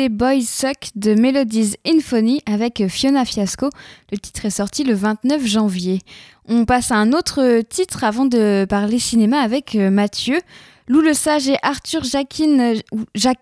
Boys 0.07 0.43
Suck 0.45 0.91
de 0.95 1.13
Melodies 1.13 1.75
Infony 1.85 2.41
avec 2.45 2.87
Fiona 2.87 3.25
Fiasco. 3.25 3.69
Le 4.11 4.17
titre 4.17 4.45
est 4.45 4.51
sorti 4.51 4.85
le 4.85 4.93
29 4.93 5.45
janvier. 5.45 5.99
On 6.47 6.63
passe 6.63 6.91
à 6.91 6.95
un 6.95 7.11
autre 7.11 7.61
titre 7.61 8.05
avant 8.05 8.25
de 8.25 8.65
parler 8.69 8.99
cinéma 8.99 9.41
avec 9.41 9.75
euh, 9.75 9.89
Mathieu. 9.89 10.39
Lou 10.87 11.01
Le 11.01 11.13
Sage 11.13 11.49
et 11.49 11.57
Arthur 11.61 12.03
Jacquin, 12.03 12.59
euh, 12.59 12.75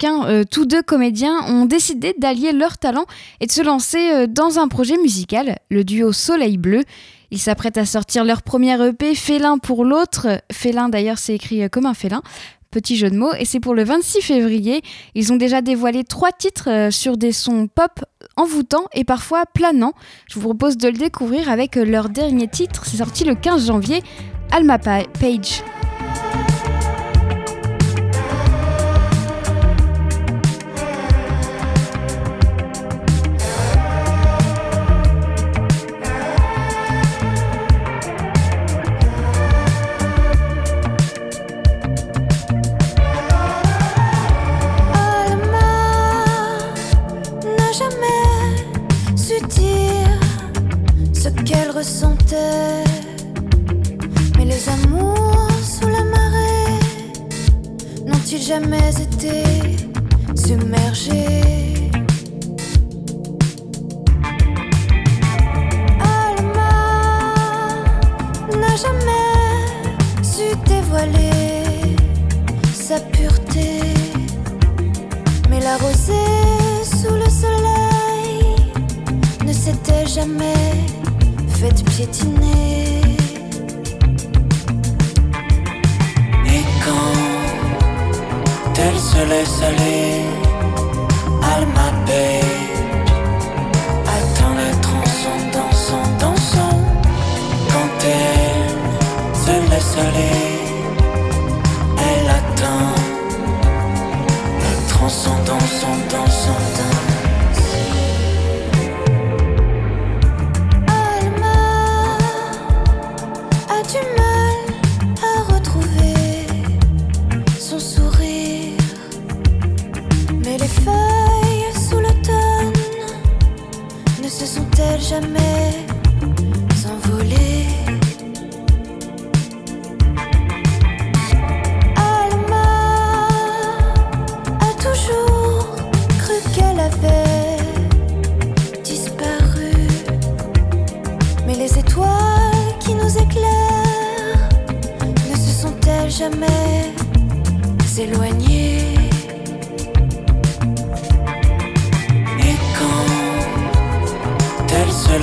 euh, 0.03 0.43
tous 0.49 0.65
deux 0.65 0.81
comédiens, 0.81 1.43
ont 1.47 1.65
décidé 1.65 2.15
d'allier 2.17 2.51
leurs 2.53 2.77
talents 2.77 3.05
et 3.39 3.45
de 3.45 3.51
se 3.51 3.61
lancer 3.61 4.27
dans 4.27 4.57
un 4.57 4.67
projet 4.67 4.97
musical, 4.97 5.57
le 5.69 5.83
duo 5.83 6.11
Soleil 6.11 6.57
Bleu. 6.57 6.83
Ils 7.29 7.39
s'apprêtent 7.39 7.77
à 7.77 7.85
sortir 7.85 8.23
leur 8.23 8.41
première 8.41 8.81
EP, 8.81 9.13
Félin 9.13 9.57
pour 9.57 9.85
l'autre. 9.85 10.41
Félin 10.51 10.89
d'ailleurs 10.89 11.17
c'est 11.19 11.35
écrit 11.35 11.69
comme 11.69 11.85
un 11.85 11.93
félin. 11.93 12.21
Petit 12.71 12.97
jeu 12.97 13.09
de 13.09 13.15
mots, 13.17 13.33
et 13.39 13.45
c'est 13.45 13.59
pour 13.61 13.73
le 13.73 13.83
26 13.83 14.21
février. 14.21 14.81
Ils 15.15 15.31
ont 15.31 15.37
déjà 15.37 15.61
dévoilé 15.61 16.03
trois 16.03 16.31
titres 16.31 16.69
euh, 16.69 16.91
sur 16.91 17.15
des 17.17 17.31
sons 17.31 17.67
pop 17.73 18.03
envoûtants 18.35 18.85
et 18.93 19.03
parfois 19.05 19.45
planants. 19.45 19.93
Je 20.29 20.35
vous 20.35 20.41
propose 20.47 20.77
de 20.77 20.87
le 20.89 20.97
découvrir 20.97 21.49
avec 21.49 21.77
euh, 21.77 21.85
leur 21.85 22.09
dernier 22.09 22.47
titre, 22.47 22.85
c'est 22.85 22.97
sorti 22.97 23.23
le 23.23 23.35
15 23.35 23.67
janvier, 23.67 24.01
Alma 24.51 24.77
Pa- 24.79 25.03
Page. 25.19 25.63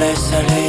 Quand 0.05 0.11
elle 0.11 0.17
se 0.17 0.65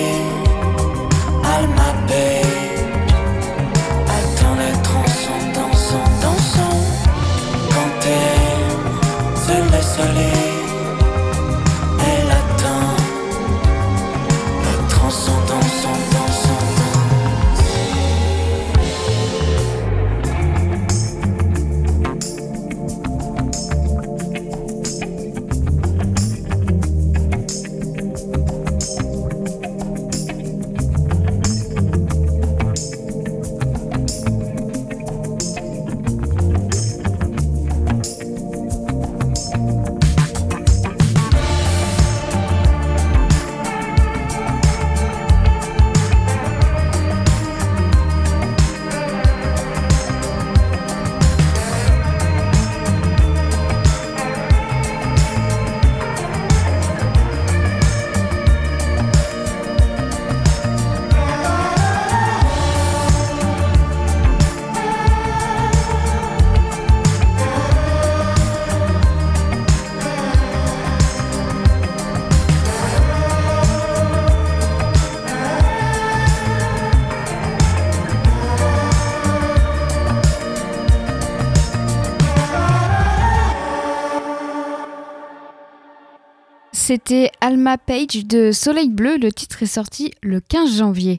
C'était 86.88 87.32
Alma 87.42 87.80
Page 87.80 88.28
de 88.28 88.52
Soleil 88.52 88.90
Bleu. 88.90 89.18
Le 89.18 89.32
titre 89.32 89.64
est 89.64 89.66
sorti 89.66 90.12
le 90.22 90.40
15 90.40 90.78
janvier. 90.78 91.18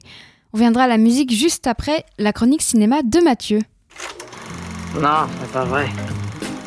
On 0.53 0.57
viendra 0.57 0.83
à 0.83 0.87
la 0.87 0.97
musique 0.97 1.33
juste 1.33 1.67
après 1.67 2.05
la 2.17 2.31
chronique 2.31 2.61
cinéma 2.61 3.01
de 3.03 3.19
Mathieu. 3.19 3.59
Non, 4.95 5.27
c'est 5.41 5.51
pas 5.51 5.65
vrai. 5.65 5.87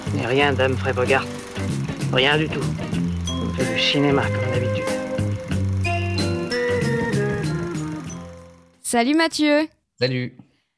Ce 0.05 0.19
n'est 0.19 0.27
rien 0.27 0.53
d'Humphrey 0.53 0.93
Bogart. 0.93 1.25
Rien 2.13 2.37
du 2.37 2.47
tout. 2.47 2.61
On 3.31 3.49
fait 3.55 3.75
du 3.75 3.81
cinéma 3.81 4.21
comme 4.21 4.53
d'habitude. 4.53 4.85
Salut 8.83 9.15
Mathieu 9.15 9.67
Salut 9.99 10.37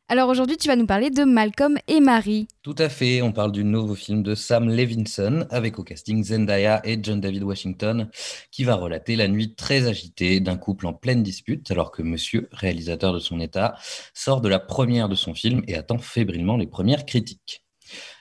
Alors 0.09 0.29
aujourd'hui 0.29 0.57
tu 0.57 0.69
vas 0.69 0.77
nous 0.77 0.87
parler 0.87 1.11
de 1.11 1.25
Malcolm 1.25 1.79
et 1.89 2.01
Marie. 2.01 2.47
Tout 2.63 2.75
à 2.77 2.89
fait, 2.89 3.23
on 3.23 3.33
parle 3.33 3.53
du 3.53 3.65
nouveau 3.65 3.95
film 3.95 4.23
de 4.23 4.35
Sam 4.35 4.69
Levinson 4.69 5.47
avec 5.49 5.79
au 5.79 5.85
casting 5.85 6.23
Zendaya 6.23 6.83
et 6.85 6.99
John 7.03 7.21
David 7.21 7.45
Washington 7.45 8.11
qui 8.51 8.65
va 8.65 8.75
relater 8.75 9.17
la 9.17 9.29
nuit 9.29 9.55
très 9.55 9.87
agitée 9.87 10.41
d'un 10.41 10.57
couple 10.57 10.87
en 10.87 10.93
pleine 10.93 11.23
dispute 11.23 11.71
alors 11.71 11.93
que 11.93 12.03
monsieur, 12.03 12.49
réalisateur 12.53 13.15
de 13.15 13.21
son 13.21 13.41
état, 13.41 13.77
sort 14.13 14.41
de 14.41 14.49
la 14.49 14.59
première 14.59 15.09
de 15.09 15.15
son 15.15 15.35
film 15.35 15.63
et 15.67 15.77
attend 15.77 15.99
fébrilement 15.99 16.57
les 16.57 16.67
premières 16.67 17.07
critiques. 17.07 17.62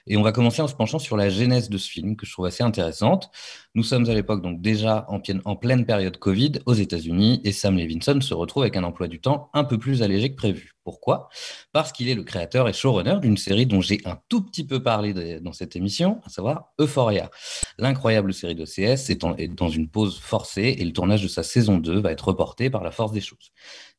Et 0.08 0.18
on 0.18 0.22
va 0.24 0.32
commencer 0.32 0.62
en 0.62 0.68
se 0.68 0.76
penchant 0.76 1.00
sur 1.00 1.16
la 1.18 1.30
genèse 1.30 1.70
de 1.70 1.78
ce 1.78 1.90
film 1.90 2.16
que 2.16 2.26
je 2.26 2.32
trouve 2.32 2.46
assez 2.46 2.64
intéressante. 2.64 3.30
Nous 3.76 3.84
sommes 3.84 4.10
à 4.10 4.14
l'époque 4.14 4.42
donc 4.42 4.62
déjà 4.62 5.06
en, 5.10 5.20
pleine- 5.20 5.86
période 5.86 6.18
Covid 6.18 6.54
aux 6.66 6.74
États-Unis 6.74 7.42
et 7.44 7.52
Sam 7.52 7.78
Levinson 7.78 8.20
se 8.22 8.34
retrouve 8.34 8.64
avec 8.64 8.76
un 8.76 8.84
emploi 8.84 9.08
du 9.08 9.22
temps 9.22 9.50
un 9.54 9.64
peu 9.64 9.78
plus 9.78 10.02
allégé 10.04 10.32
que 10.32 10.36
prévu. 10.36 10.74
Pourquoi? 10.84 11.30
Parce 11.72 11.92
qu'il 11.92 12.10
est 12.10 12.16
le 12.16 12.24
créateur 12.24 12.68
et 12.68 12.74
showrunner 12.74 13.20
d'une 13.22 13.38
série 13.38 13.68
dont 13.68 13.82
j'ai 13.82 14.00
un 14.06 14.18
tout 14.30 14.42
petit 14.42 14.66
peu 14.66 14.82
parlé 14.82 15.14
de- 15.14 15.40
dans 15.40 15.54
cette 15.54 15.76
émission, 15.76 16.20
à 16.26 16.30
savoir 16.30 16.72
Euphoria. 16.80 17.30
L'incroyable 17.78 18.34
série 18.34 18.56
d'OCS 18.56 19.10
est, 19.12 19.24
en- 19.24 19.36
est 19.38 19.48
dans 19.48 19.70
une 19.70 19.88
pause 19.90 20.20
forcée 20.20 20.76
et 20.80 20.84
le 20.84 20.92
tournage 20.92 21.22
de 21.22 21.28
sa 21.28 21.44
saison 21.44 21.78
2 21.78 22.00
va 22.02 22.12
être 22.12 22.28
reporté 22.28 22.70
par 22.70 22.84
la 22.84 22.92
force 22.92 23.12
des 23.12 23.22
choses. 23.22 23.52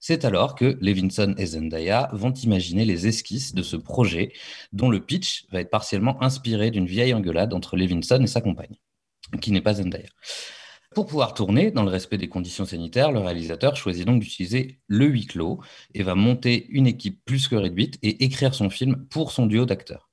C'est 0.05 0.25
alors 0.25 0.57
que 0.57 0.77
Levinson 0.81 1.33
et 1.39 1.47
Zendaya 1.47 2.09
vont 2.13 2.33
imaginer 2.33 2.85
les 2.85 3.07
esquisses 3.07 3.55
de 3.55 3.63
ce 3.63 3.77
projet 3.77 4.33
dont 4.73 4.91
le 4.91 4.99
pitch 4.99 5.47
va 5.53 5.61
être 5.61 5.71
partiellement 5.71 6.21
inspiré 6.21 6.73
d'une 6.73 6.87
vieille 6.87 7.15
engueulade 7.15 7.55
entre 7.55 7.77
Levinson 7.77 8.21
et 8.21 8.27
sa 8.27 8.41
compagne, 8.41 8.75
qui 9.41 9.53
n'est 9.53 9.61
pas 9.61 9.75
Zendaya. 9.75 10.09
Pour 10.93 11.07
pouvoir 11.07 11.35
tourner 11.35 11.71
dans 11.71 11.85
le 11.85 11.89
respect 11.89 12.19
des 12.19 12.29
conditions 12.29 12.65
sanitaires, 12.65 13.13
le 13.13 13.21
réalisateur 13.21 13.77
choisit 13.77 14.05
donc 14.05 14.21
d'utiliser 14.21 14.81
le 14.89 15.07
huis 15.07 15.27
clos 15.27 15.61
et 15.95 16.03
va 16.03 16.17
monter 16.17 16.67
une 16.71 16.89
équipe 16.89 17.25
plus 17.25 17.47
que 17.47 17.55
réduite 17.55 18.01
et 18.03 18.25
écrire 18.25 18.57
son 18.57 18.71
film 18.71 19.07
pour 19.09 19.31
son 19.31 19.47
duo 19.47 19.67
d'acteurs. 19.67 20.11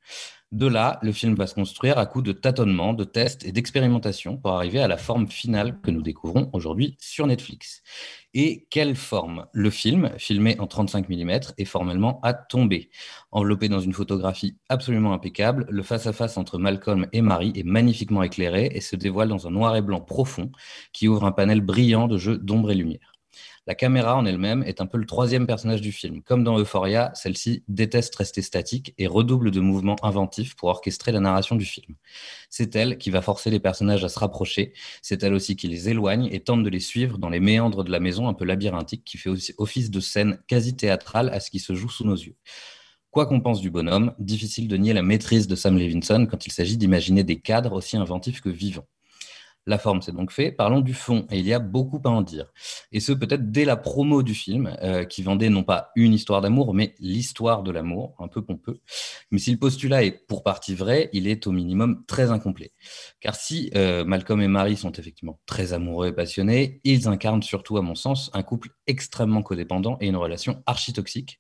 De 0.52 0.66
là, 0.66 0.98
le 1.04 1.12
film 1.12 1.36
va 1.36 1.46
se 1.46 1.54
construire 1.54 2.00
à 2.00 2.08
coup 2.08 2.24
de 2.24 2.32
tâtonnements, 2.32 2.96
de 2.96 3.04
tests 3.04 3.46
et 3.46 3.52
d'expérimentations 3.52 4.36
pour 4.36 4.54
arriver 4.54 4.80
à 4.80 4.88
la 4.88 4.98
forme 4.98 5.28
finale 5.28 5.80
que 5.82 5.92
nous 5.92 6.02
découvrons 6.02 6.50
aujourd'hui 6.54 6.98
sur 7.00 7.28
Netflix. 7.28 7.84
Et 8.34 8.66
quelle 8.72 8.96
forme 8.96 9.46
Le 9.54 9.70
film, 9.70 10.10
filmé 10.18 10.60
en 10.60 10.66
35 10.66 11.08
mm, 11.08 11.40
est 11.60 11.66
formellement 11.66 12.20
à 12.24 12.34
tomber? 12.34 12.90
Enveloppé 13.32 13.70
dans 13.70 13.80
une 13.80 13.94
photographie 13.94 14.58
absolument 14.70 15.14
impeccable, 15.14 15.68
le 15.70 15.84
face-à-face 15.84 16.36
entre 16.38 16.58
Malcolm 16.58 17.06
et 17.14 17.22
Marie 17.22 17.54
est 17.56 17.64
magnifiquement 17.64 18.24
éclairé 18.24 18.72
et 18.74 18.82
se 18.82 18.96
dévoile 18.96 19.30
dans 19.30 19.46
un 19.46 19.52
noir 19.52 19.76
et 19.76 19.84
blanc 19.84 20.02
profond 20.02 20.52
qui 20.94 21.08
ouvre 21.08 21.26
un 21.26 21.32
panel 21.32 21.62
brillant 21.62 22.08
de 22.08 22.18
jeu 22.18 22.40
d'ombre 22.40 22.72
et 22.72 22.76
lumière. 22.76 23.19
La 23.70 23.76
caméra 23.76 24.18
en 24.18 24.26
elle-même 24.26 24.64
est 24.64 24.82
un 24.82 24.88
peu 24.88 24.98
le 24.98 25.06
troisième 25.06 25.46
personnage 25.46 25.82
du 25.82 25.92
film. 25.92 26.24
Comme 26.24 26.44
dans 26.44 26.58
Euphoria, 26.58 27.12
celle-ci 27.14 27.64
déteste 27.68 28.16
rester 28.16 28.42
statique 28.42 28.96
et 28.98 29.06
redouble 29.06 29.52
de 29.52 29.60
mouvements 29.60 29.96
inventifs 30.02 30.56
pour 30.56 30.70
orchestrer 30.70 31.12
la 31.12 31.20
narration 31.20 31.56
du 31.56 31.66
film. 31.66 31.96
C'est 32.50 32.76
elle 32.76 32.98
qui 32.98 33.12
va 33.12 33.22
forcer 33.22 33.52
les 33.52 33.60
personnages 33.60 34.04
à 34.04 34.10
se 34.10 34.18
rapprocher, 34.18 34.74
c'est 35.04 35.22
elle 35.22 35.36
aussi 35.36 35.56
qui 35.56 35.68
les 35.68 35.88
éloigne 35.88 36.30
et 36.32 36.40
tente 36.40 36.64
de 36.64 36.70
les 36.70 36.80
suivre 36.80 37.20
dans 37.20 37.30
les 37.30 37.40
méandres 37.40 37.84
de 37.84 37.92
la 37.92 38.00
maison 38.00 38.28
un 38.28 38.34
peu 38.34 38.44
labyrinthique 38.44 39.04
qui 39.06 39.20
fait 39.20 39.30
aussi 39.30 39.54
office 39.60 39.92
de 39.92 40.00
scène 40.00 40.40
quasi 40.48 40.76
théâtrale 40.76 41.30
à 41.30 41.40
ce 41.40 41.52
qui 41.52 41.60
se 41.60 41.76
joue 41.76 41.90
sous 41.90 42.06
nos 42.06 42.18
yeux. 42.18 42.38
Quoi 43.12 43.28
qu'on 43.28 43.40
pense 43.40 43.62
du 43.62 43.70
bonhomme, 43.70 44.16
difficile 44.18 44.68
de 44.68 44.78
nier 44.78 44.94
la 44.94 45.04
maîtrise 45.04 45.46
de 45.46 45.56
Sam 45.56 45.78
Levinson 45.78 46.26
quand 46.26 46.48
il 46.48 46.52
s'agit 46.52 46.78
d'imaginer 46.78 47.24
des 47.24 47.40
cadres 47.40 47.74
aussi 47.74 47.98
inventifs 47.98 48.42
que 48.42 48.50
vivants. 48.50 48.88
La 49.70 49.78
forme, 49.78 50.02
c'est 50.02 50.16
donc 50.16 50.32
fait. 50.32 50.52
Parlons 50.52 50.82
du 50.82 50.96
fond, 50.96 51.28
et 51.30 51.38
il 51.38 51.46
y 51.46 51.54
a 51.54 51.60
beaucoup 51.60 52.02
à 52.04 52.10
en 52.10 52.24
dire. 52.24 52.48
Et 52.92 53.00
ce, 53.00 53.12
peut-être 53.12 53.52
dès 53.52 53.66
la 53.66 53.78
promo 53.78 54.24
du 54.24 54.34
film, 54.34 54.76
euh, 54.82 55.06
qui 55.06 55.22
vendait 55.22 55.52
non 55.52 55.62
pas 55.62 55.92
une 55.96 56.12
histoire 56.12 56.42
d'amour, 56.42 56.74
mais 56.74 56.96
l'histoire 56.98 57.62
de 57.62 57.70
l'amour, 57.70 58.16
un 58.18 58.28
peu 58.28 58.44
pompeux. 58.44 58.82
Mais 59.30 59.38
si 59.38 59.52
le 59.52 59.60
postulat 59.60 60.04
est 60.04 60.26
pour 60.28 60.42
partie 60.42 60.74
vrai, 60.74 61.12
il 61.14 61.28
est 61.28 61.46
au 61.46 61.52
minimum 61.52 62.04
très 62.08 62.32
incomplet. 62.32 62.72
Car 63.20 63.36
si 63.36 63.70
euh, 63.76 64.04
Malcolm 64.04 64.42
et 64.42 64.48
Marie 64.48 64.76
sont 64.76 64.94
effectivement 64.94 65.40
très 65.46 65.72
amoureux 65.72 66.08
et 66.08 66.14
passionnés, 66.14 66.82
ils 66.84 67.08
incarnent 67.08 67.44
surtout, 67.44 67.78
à 67.78 67.84
mon 67.84 67.94
sens, 67.94 68.32
un 68.34 68.42
couple 68.42 68.70
extrêmement 68.88 69.44
codépendant 69.44 70.00
et 70.02 70.08
une 70.08 70.18
relation 70.18 70.64
archi-toxique, 70.66 71.38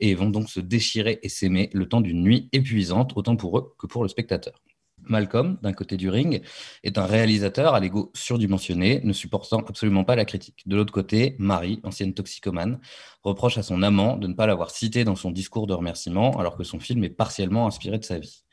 et 0.00 0.14
vont 0.14 0.28
donc 0.28 0.50
se 0.50 0.60
déchirer 0.60 1.18
et 1.22 1.30
s'aimer 1.30 1.70
le 1.72 1.88
temps 1.88 2.02
d'une 2.02 2.22
nuit 2.22 2.50
épuisante, 2.52 3.14
autant 3.16 3.36
pour 3.36 3.56
eux 3.56 3.74
que 3.78 3.86
pour 3.86 4.02
le 4.02 4.10
spectateur. 4.10 4.60
Malcolm, 5.10 5.58
d'un 5.62 5.72
côté 5.72 5.96
du 5.96 6.08
ring, 6.08 6.42
est 6.82 6.96
un 6.96 7.04
réalisateur 7.04 7.74
à 7.74 7.80
l'ego 7.80 8.10
surdimensionné, 8.14 9.00
ne 9.04 9.12
supportant 9.12 9.58
absolument 9.58 10.04
pas 10.04 10.16
la 10.16 10.24
critique. 10.24 10.62
De 10.66 10.76
l'autre 10.76 10.92
côté, 10.92 11.36
Marie, 11.38 11.80
ancienne 11.82 12.14
toxicomane, 12.14 12.80
reproche 13.22 13.58
à 13.58 13.62
son 13.62 13.82
amant 13.82 14.16
de 14.16 14.26
ne 14.26 14.34
pas 14.34 14.46
l'avoir 14.46 14.70
cité 14.70 15.04
dans 15.04 15.16
son 15.16 15.30
discours 15.30 15.66
de 15.66 15.74
remerciement, 15.74 16.38
alors 16.38 16.56
que 16.56 16.64
son 16.64 16.80
film 16.80 17.04
est 17.04 17.10
partiellement 17.10 17.66
inspiré 17.66 17.98
de 17.98 18.04
sa 18.04 18.18
vie. 18.18 18.44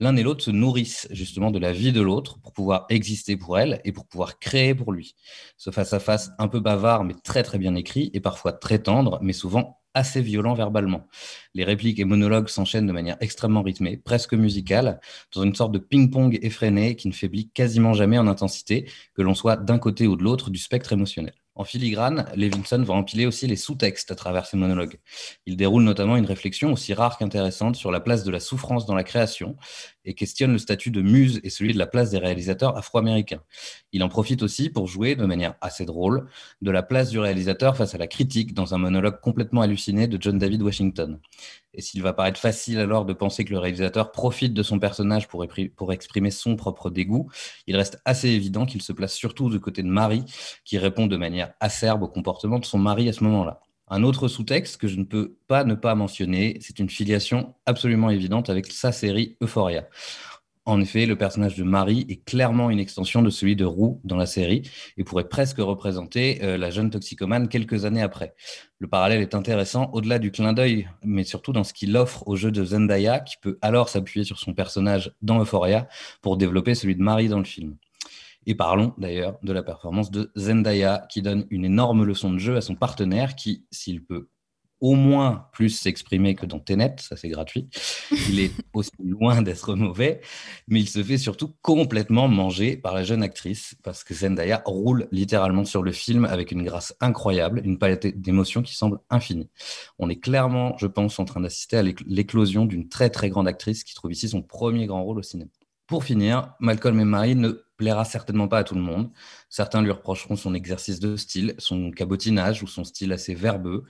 L'un 0.00 0.14
et 0.14 0.22
l'autre 0.22 0.44
se 0.44 0.52
nourrissent 0.52 1.08
justement 1.10 1.50
de 1.50 1.58
la 1.58 1.72
vie 1.72 1.92
de 1.92 2.00
l'autre 2.00 2.38
pour 2.38 2.52
pouvoir 2.52 2.86
exister 2.88 3.36
pour 3.36 3.58
elle 3.58 3.80
et 3.84 3.90
pour 3.90 4.06
pouvoir 4.06 4.38
créer 4.38 4.72
pour 4.72 4.92
lui. 4.92 5.16
Ce 5.56 5.70
face-à-face 5.70 6.30
un 6.38 6.46
peu 6.46 6.60
bavard 6.60 7.02
mais 7.02 7.14
très 7.24 7.42
très 7.42 7.58
bien 7.58 7.74
écrit 7.74 8.10
et 8.14 8.20
parfois 8.20 8.52
très 8.52 8.78
tendre, 8.78 9.18
mais 9.22 9.32
souvent 9.32 9.77
assez 9.98 10.22
violent 10.22 10.54
verbalement. 10.54 11.06
Les 11.54 11.64
répliques 11.64 11.98
et 11.98 12.04
monologues 12.04 12.48
s'enchaînent 12.48 12.86
de 12.86 12.92
manière 12.92 13.16
extrêmement 13.20 13.62
rythmée, 13.62 13.96
presque 13.96 14.34
musicale, 14.34 15.00
dans 15.34 15.42
une 15.42 15.54
sorte 15.54 15.72
de 15.72 15.78
ping-pong 15.78 16.38
effréné 16.42 16.96
qui 16.96 17.08
ne 17.08 17.12
faiblit 17.12 17.50
quasiment 17.50 17.92
jamais 17.92 18.18
en 18.18 18.28
intensité, 18.28 18.88
que 19.14 19.22
l'on 19.22 19.34
soit 19.34 19.56
d'un 19.56 19.78
côté 19.78 20.06
ou 20.06 20.16
de 20.16 20.22
l'autre 20.22 20.50
du 20.50 20.58
spectre 20.58 20.92
émotionnel. 20.92 21.34
En 21.58 21.64
filigrane, 21.64 22.24
Levinson 22.36 22.84
va 22.84 22.94
empiler 22.94 23.26
aussi 23.26 23.48
les 23.48 23.56
sous-textes 23.56 24.12
à 24.12 24.14
travers 24.14 24.46
ses 24.46 24.56
monologues. 24.56 25.00
Il 25.44 25.56
déroule 25.56 25.82
notamment 25.82 26.16
une 26.16 26.24
réflexion 26.24 26.72
aussi 26.72 26.94
rare 26.94 27.18
qu'intéressante 27.18 27.74
sur 27.74 27.90
la 27.90 27.98
place 27.98 28.22
de 28.22 28.30
la 28.30 28.38
souffrance 28.38 28.86
dans 28.86 28.94
la 28.94 29.02
création 29.02 29.56
et 30.04 30.14
questionne 30.14 30.52
le 30.52 30.58
statut 30.58 30.92
de 30.92 31.02
muse 31.02 31.40
et 31.42 31.50
celui 31.50 31.72
de 31.72 31.78
la 31.78 31.88
place 31.88 32.10
des 32.10 32.18
réalisateurs 32.18 32.76
afro-américains. 32.76 33.42
Il 33.90 34.04
en 34.04 34.08
profite 34.08 34.44
aussi 34.44 34.70
pour 34.70 34.86
jouer 34.86 35.16
de 35.16 35.26
manière 35.26 35.56
assez 35.60 35.84
drôle 35.84 36.28
de 36.62 36.70
la 36.70 36.84
place 36.84 37.10
du 37.10 37.18
réalisateur 37.18 37.76
face 37.76 37.92
à 37.92 37.98
la 37.98 38.06
critique 38.06 38.54
dans 38.54 38.74
un 38.74 38.78
monologue 38.78 39.20
complètement 39.20 39.62
halluciné 39.62 40.06
de 40.06 40.16
John 40.20 40.38
David 40.38 40.62
Washington. 40.62 41.18
Et 41.78 41.80
s'il 41.80 42.02
va 42.02 42.12
paraître 42.12 42.40
facile 42.40 42.80
alors 42.80 43.04
de 43.04 43.12
penser 43.12 43.44
que 43.44 43.52
le 43.52 43.60
réalisateur 43.60 44.10
profite 44.10 44.52
de 44.52 44.64
son 44.64 44.80
personnage 44.80 45.28
pour, 45.28 45.44
exprimer 45.92 46.32
son 46.32 46.56
propre 46.56 46.90
dégoût, 46.90 47.30
il 47.68 47.76
reste 47.76 48.02
assez 48.04 48.28
évident 48.28 48.66
qu'il 48.66 48.82
se 48.82 48.92
place 48.92 49.14
surtout 49.14 49.48
du 49.48 49.60
côté 49.60 49.84
de 49.84 49.88
Marie, 49.88 50.24
qui 50.64 50.76
répond 50.76 51.06
de 51.06 51.16
manière 51.16 51.52
acerbe 51.60 52.02
au 52.02 52.08
comportement 52.08 52.58
de 52.58 52.64
son 52.64 52.78
mari 52.78 53.08
à 53.08 53.12
ce 53.12 53.22
moment-là. 53.22 53.60
Un 53.90 54.02
autre 54.02 54.26
sous-texte 54.26 54.78
que 54.78 54.88
je 54.88 54.96
ne 54.96 55.04
peux 55.04 55.36
pas 55.46 55.62
ne 55.62 55.74
pas 55.74 55.94
mentionner, 55.94 56.58
c'est 56.60 56.80
une 56.80 56.90
filiation 56.90 57.54
absolument 57.64 58.10
évidente 58.10 58.50
avec 58.50 58.66
sa 58.66 58.90
série 58.90 59.36
Euphoria. 59.40 59.86
En 60.68 60.82
effet, 60.82 61.06
le 61.06 61.16
personnage 61.16 61.56
de 61.56 61.64
Marie 61.64 62.04
est 62.10 62.22
clairement 62.26 62.68
une 62.68 62.78
extension 62.78 63.22
de 63.22 63.30
celui 63.30 63.56
de 63.56 63.64
Roux 63.64 64.02
dans 64.04 64.16
la 64.16 64.26
série 64.26 64.68
et 64.98 65.02
pourrait 65.02 65.26
presque 65.26 65.56
représenter 65.56 66.40
euh, 66.42 66.58
la 66.58 66.68
jeune 66.68 66.90
toxicomane 66.90 67.48
quelques 67.48 67.86
années 67.86 68.02
après. 68.02 68.34
Le 68.78 68.86
parallèle 68.86 69.22
est 69.22 69.34
intéressant 69.34 69.88
au-delà 69.94 70.18
du 70.18 70.30
clin 70.30 70.52
d'œil, 70.52 70.86
mais 71.02 71.24
surtout 71.24 71.54
dans 71.54 71.64
ce 71.64 71.72
qu'il 71.72 71.96
offre 71.96 72.28
au 72.28 72.36
jeu 72.36 72.50
de 72.50 72.62
Zendaya, 72.62 73.20
qui 73.20 73.36
peut 73.40 73.58
alors 73.62 73.88
s'appuyer 73.88 74.26
sur 74.26 74.38
son 74.38 74.52
personnage 74.52 75.10
dans 75.22 75.40
Euphoria 75.40 75.88
pour 76.20 76.36
développer 76.36 76.74
celui 76.74 76.96
de 76.96 77.02
Marie 77.02 77.28
dans 77.28 77.38
le 77.38 77.44
film. 77.44 77.78
Et 78.44 78.54
parlons 78.54 78.92
d'ailleurs 78.98 79.38
de 79.42 79.54
la 79.54 79.62
performance 79.62 80.10
de 80.10 80.30
Zendaya, 80.36 81.06
qui 81.08 81.22
donne 81.22 81.46
une 81.48 81.64
énorme 81.64 82.04
leçon 82.04 82.30
de 82.30 82.38
jeu 82.38 82.58
à 82.58 82.60
son 82.60 82.74
partenaire, 82.74 83.36
qui, 83.36 83.64
s'il 83.70 84.04
peut 84.04 84.28
au 84.80 84.94
moins 84.94 85.48
plus 85.52 85.70
s'exprimer 85.70 86.34
que 86.34 86.46
dans 86.46 86.60
Tenet, 86.60 86.96
ça 86.98 87.16
c'est 87.16 87.28
gratuit. 87.28 87.68
Il 88.28 88.40
est 88.40 88.52
aussi 88.72 88.90
loin 89.04 89.42
d'être 89.42 89.74
mauvais, 89.74 90.20
mais 90.68 90.80
il 90.80 90.88
se 90.88 91.02
fait 91.02 91.18
surtout 91.18 91.54
complètement 91.62 92.28
manger 92.28 92.76
par 92.76 92.94
la 92.94 93.04
jeune 93.04 93.22
actrice 93.22 93.74
parce 93.82 94.04
que 94.04 94.14
Zendaya 94.14 94.62
roule 94.64 95.08
littéralement 95.10 95.64
sur 95.64 95.82
le 95.82 95.92
film 95.92 96.24
avec 96.24 96.52
une 96.52 96.62
grâce 96.62 96.94
incroyable, 97.00 97.60
une 97.64 97.78
palette 97.78 98.20
d'émotions 98.20 98.62
qui 98.62 98.74
semble 98.74 99.00
infinie. 99.10 99.50
On 99.98 100.08
est 100.08 100.20
clairement, 100.20 100.76
je 100.78 100.86
pense, 100.86 101.18
en 101.18 101.24
train 101.24 101.40
d'assister 101.40 101.76
à 101.76 101.82
l'éclosion 101.82 102.66
d'une 102.66 102.88
très 102.88 103.10
très 103.10 103.30
grande 103.30 103.48
actrice 103.48 103.84
qui 103.84 103.94
trouve 103.94 104.12
ici 104.12 104.28
son 104.28 104.42
premier 104.42 104.86
grand 104.86 105.02
rôle 105.02 105.18
au 105.18 105.22
cinéma. 105.22 105.50
Pour 105.86 106.04
finir, 106.04 106.54
Malcolm 106.60 107.00
et 107.00 107.04
Marie 107.04 107.34
ne 107.34 107.64
plaira 107.78 108.04
certainement 108.04 108.46
pas 108.46 108.58
à 108.58 108.64
tout 108.64 108.74
le 108.74 108.82
monde. 108.82 109.10
Certains 109.48 109.80
lui 109.80 109.90
reprocheront 109.90 110.36
son 110.36 110.52
exercice 110.52 111.00
de 111.00 111.16
style, 111.16 111.54
son 111.56 111.90
cabotinage 111.90 112.62
ou 112.62 112.66
son 112.66 112.84
style 112.84 113.12
assez 113.12 113.34
verbeux 113.34 113.84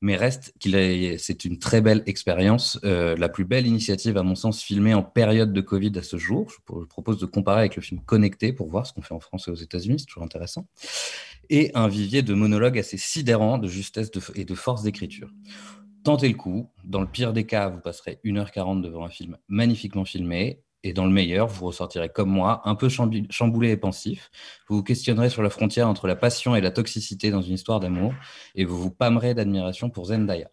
mais 0.00 0.16
reste 0.16 0.54
qu'il 0.58 1.18
c'est 1.18 1.44
une 1.44 1.58
très 1.58 1.80
belle 1.80 2.02
expérience, 2.06 2.78
euh, 2.84 3.16
la 3.16 3.28
plus 3.28 3.44
belle 3.44 3.66
initiative 3.66 4.16
à 4.16 4.22
mon 4.22 4.34
sens 4.34 4.62
filmée 4.62 4.94
en 4.94 5.02
période 5.02 5.52
de 5.52 5.60
Covid 5.60 5.92
à 5.96 6.02
ce 6.02 6.16
jour. 6.16 6.50
Je, 6.50 6.84
propose 6.86 7.18
de 7.18 7.26
comparer 7.26 7.60
avec 7.60 7.76
le 7.76 7.82
film 7.82 8.00
Connecté 8.00 8.52
pour 8.52 8.68
voir 8.68 8.86
ce 8.86 8.92
qu'on 8.92 9.02
fait 9.02 9.14
en 9.14 9.20
France 9.20 9.48
et 9.48 9.50
aux 9.50 9.56
États-Unis, 9.56 10.00
c'est 10.00 10.06
toujours 10.06 10.22
intéressant. 10.22 10.66
Et 11.50 11.70
un 11.74 11.88
vivier 11.88 12.22
de 12.22 12.32
monologues 12.32 12.78
assez 12.78 12.96
sidérant 12.96 13.58
de 13.58 13.68
justesse 13.68 14.10
et 14.34 14.44
de 14.44 14.54
force 14.54 14.82
d'écriture. 14.82 15.30
Tentez 16.02 16.28
le 16.28 16.34
coup, 16.34 16.70
dans 16.84 17.00
le 17.00 17.06
pire 17.06 17.34
des 17.34 17.44
cas, 17.44 17.68
vous 17.68 17.80
passerez 17.80 18.20
1h40 18.24 18.80
devant 18.80 19.04
un 19.04 19.10
film 19.10 19.36
magnifiquement 19.48 20.06
filmé, 20.06 20.62
et 20.82 20.92
dans 20.92 21.04
le 21.04 21.12
meilleur, 21.12 21.46
vous 21.46 21.66
ressortirez 21.66 22.08
comme 22.08 22.30
moi, 22.30 22.62
un 22.64 22.74
peu 22.74 22.88
chamboulé 22.88 23.70
et 23.70 23.76
pensif. 23.76 24.30
Vous 24.68 24.76
vous 24.76 24.82
questionnerez 24.82 25.30
sur 25.30 25.42
la 25.42 25.50
frontière 25.50 25.88
entre 25.88 26.06
la 26.06 26.16
passion 26.16 26.56
et 26.56 26.60
la 26.60 26.70
toxicité 26.70 27.30
dans 27.30 27.42
une 27.42 27.54
histoire 27.54 27.80
d'amour, 27.80 28.14
et 28.54 28.64
vous 28.64 28.80
vous 28.80 28.90
pâmerez 28.90 29.34
d'admiration 29.34 29.90
pour 29.90 30.06
Zendaya. 30.06 30.50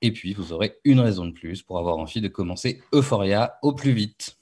Et 0.00 0.12
puis, 0.12 0.32
vous 0.32 0.52
aurez 0.52 0.76
une 0.84 1.00
raison 1.00 1.26
de 1.26 1.32
plus 1.32 1.62
pour 1.62 1.78
avoir 1.78 1.98
envie 1.98 2.20
de 2.20 2.28
commencer 2.28 2.80
Euphoria 2.92 3.58
au 3.62 3.72
plus 3.72 3.92
vite. 3.92 4.36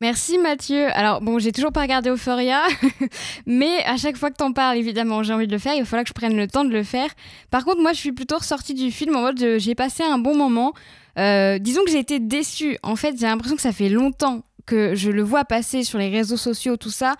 Merci 0.00 0.38
Mathieu. 0.38 0.88
Alors 0.92 1.20
bon, 1.20 1.38
j'ai 1.38 1.52
toujours 1.52 1.72
pas 1.72 1.80
regardé 1.80 2.10
Euphoria, 2.10 2.62
mais 3.46 3.82
à 3.84 3.96
chaque 3.96 4.16
fois 4.16 4.30
que 4.30 4.36
t'en 4.36 4.52
parles, 4.52 4.76
évidemment, 4.76 5.22
j'ai 5.22 5.32
envie 5.32 5.46
de 5.46 5.52
le 5.52 5.58
faire. 5.58 5.74
Il 5.74 5.80
va 5.80 5.84
falloir 5.84 6.04
que 6.04 6.08
je 6.08 6.14
prenne 6.14 6.36
le 6.36 6.48
temps 6.48 6.64
de 6.64 6.72
le 6.72 6.82
faire. 6.82 7.08
Par 7.50 7.64
contre, 7.64 7.80
moi, 7.80 7.92
je 7.92 8.00
suis 8.00 8.12
plutôt 8.12 8.36
ressortie 8.36 8.74
du 8.74 8.90
film 8.90 9.14
en 9.14 9.20
mode 9.20 9.58
j'ai 9.58 9.74
passé 9.74 10.02
un 10.02 10.18
bon 10.18 10.36
moment. 10.36 10.74
Euh, 11.18 11.58
disons 11.58 11.84
que 11.84 11.90
j'ai 11.90 12.00
été 12.00 12.18
déçue. 12.18 12.76
En 12.82 12.96
fait, 12.96 13.18
j'ai 13.18 13.26
l'impression 13.26 13.56
que 13.56 13.62
ça 13.62 13.72
fait 13.72 13.88
longtemps 13.88 14.42
que 14.66 14.94
je 14.94 15.10
le 15.10 15.22
vois 15.22 15.44
passer 15.44 15.82
sur 15.82 15.98
les 15.98 16.08
réseaux 16.08 16.36
sociaux, 16.36 16.76
tout 16.76 16.90
ça. 16.90 17.16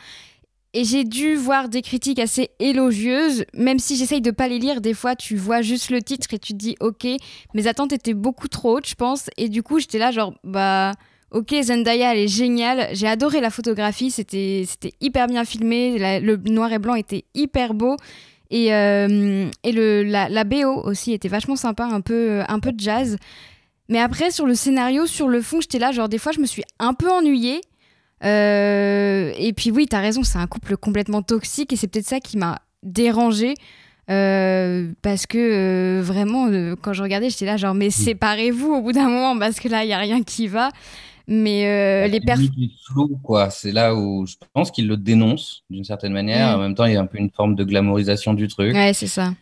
Et 0.76 0.82
j'ai 0.82 1.04
dû 1.04 1.36
voir 1.36 1.68
des 1.68 1.82
critiques 1.82 2.18
assez 2.18 2.50
élogieuses, 2.58 3.44
même 3.54 3.78
si 3.78 3.96
j'essaye 3.96 4.20
de 4.20 4.32
pas 4.32 4.48
les 4.48 4.58
lire. 4.58 4.80
Des 4.80 4.92
fois, 4.92 5.14
tu 5.14 5.36
vois 5.36 5.62
juste 5.62 5.90
le 5.90 6.02
titre 6.02 6.34
et 6.34 6.38
tu 6.40 6.52
te 6.52 6.58
dis, 6.58 6.74
ok, 6.80 7.06
mes 7.54 7.66
attentes 7.68 7.92
étaient 7.92 8.14
beaucoup 8.14 8.48
trop 8.48 8.78
hautes, 8.78 8.88
je 8.88 8.96
pense. 8.96 9.30
Et 9.36 9.48
du 9.48 9.62
coup, 9.62 9.78
j'étais 9.78 9.98
là, 9.98 10.10
genre, 10.10 10.34
bah, 10.42 10.92
ok, 11.30 11.54
Zendaya, 11.62 12.12
elle 12.12 12.18
est 12.18 12.28
géniale. 12.28 12.88
J'ai 12.92 13.06
adoré 13.06 13.40
la 13.40 13.50
photographie, 13.50 14.10
c'était 14.10 14.66
hyper 15.00 15.28
bien 15.28 15.44
filmé. 15.44 16.20
le 16.20 16.36
noir 16.36 16.72
et 16.72 16.80
blanc 16.80 16.96
était 16.96 17.24
hyper 17.34 17.72
beau. 17.72 17.96
Et, 18.50 18.74
euh, 18.74 19.48
et 19.62 19.72
le, 19.72 20.02
la, 20.02 20.28
la, 20.28 20.44
BO 20.44 20.82
aussi 20.84 21.12
était 21.12 21.28
vachement 21.28 21.56
sympa, 21.56 21.84
un 21.84 22.00
peu, 22.00 22.42
un 22.46 22.60
peu 22.60 22.72
de 22.72 22.80
jazz. 22.80 23.16
Mais 23.88 24.00
après, 24.00 24.30
sur 24.30 24.46
le 24.46 24.54
scénario, 24.54 25.06
sur 25.06 25.28
le 25.28 25.42
fond, 25.42 25.60
j'étais 25.60 25.78
là, 25.78 25.92
genre 25.92 26.08
des 26.08 26.18
fois, 26.18 26.32
je 26.32 26.40
me 26.40 26.46
suis 26.46 26.62
un 26.78 26.94
peu 26.94 27.10
ennuyée. 27.10 27.60
Euh, 28.24 29.32
et 29.36 29.52
puis 29.52 29.70
oui, 29.70 29.86
t'as 29.86 30.00
raison, 30.00 30.22
c'est 30.22 30.38
un 30.38 30.46
couple 30.46 30.76
complètement 30.76 31.22
toxique 31.22 31.72
et 31.72 31.76
c'est 31.76 31.88
peut-être 31.88 32.06
ça 32.06 32.20
qui 32.20 32.36
m'a 32.38 32.60
dérangée. 32.82 33.54
Euh, 34.10 34.92
parce 35.02 35.26
que 35.26 35.38
euh, 35.38 36.02
vraiment, 36.02 36.48
quand 36.80 36.92
je 36.92 37.02
regardais, 37.02 37.30
j'étais 37.30 37.46
là, 37.46 37.56
genre, 37.56 37.74
mais 37.74 37.90
séparez-vous 37.90 38.72
au 38.72 38.82
bout 38.82 38.92
d'un 38.92 39.08
moment 39.08 39.38
parce 39.38 39.60
que 39.60 39.68
là, 39.68 39.84
il 39.84 39.88
n'y 39.88 39.94
a 39.94 39.98
rien 39.98 40.22
qui 40.22 40.46
va. 40.46 40.70
Mais 41.26 42.08
les 42.08 42.20
personnes. 42.20 42.50
quoi. 43.22 43.48
C'est 43.48 43.72
là 43.72 43.94
où 43.94 44.26
je 44.26 44.34
pense 44.52 44.70
qu'il 44.70 44.88
le 44.88 44.98
dénonce 44.98 45.64
d'une 45.70 45.84
certaine 45.84 46.12
manière. 46.12 46.56
En 46.56 46.58
même 46.58 46.74
temps, 46.74 46.84
il 46.84 46.94
y 46.94 46.96
a 46.96 47.00
un 47.00 47.06
peu 47.06 47.18
une 47.18 47.30
forme 47.30 47.54
de 47.54 47.64
glamorisation 47.64 48.34
du 48.34 48.48
truc. 48.48 48.74
Ouais, 48.74 48.92
c'est 48.92 49.06
ça. 49.06 49.32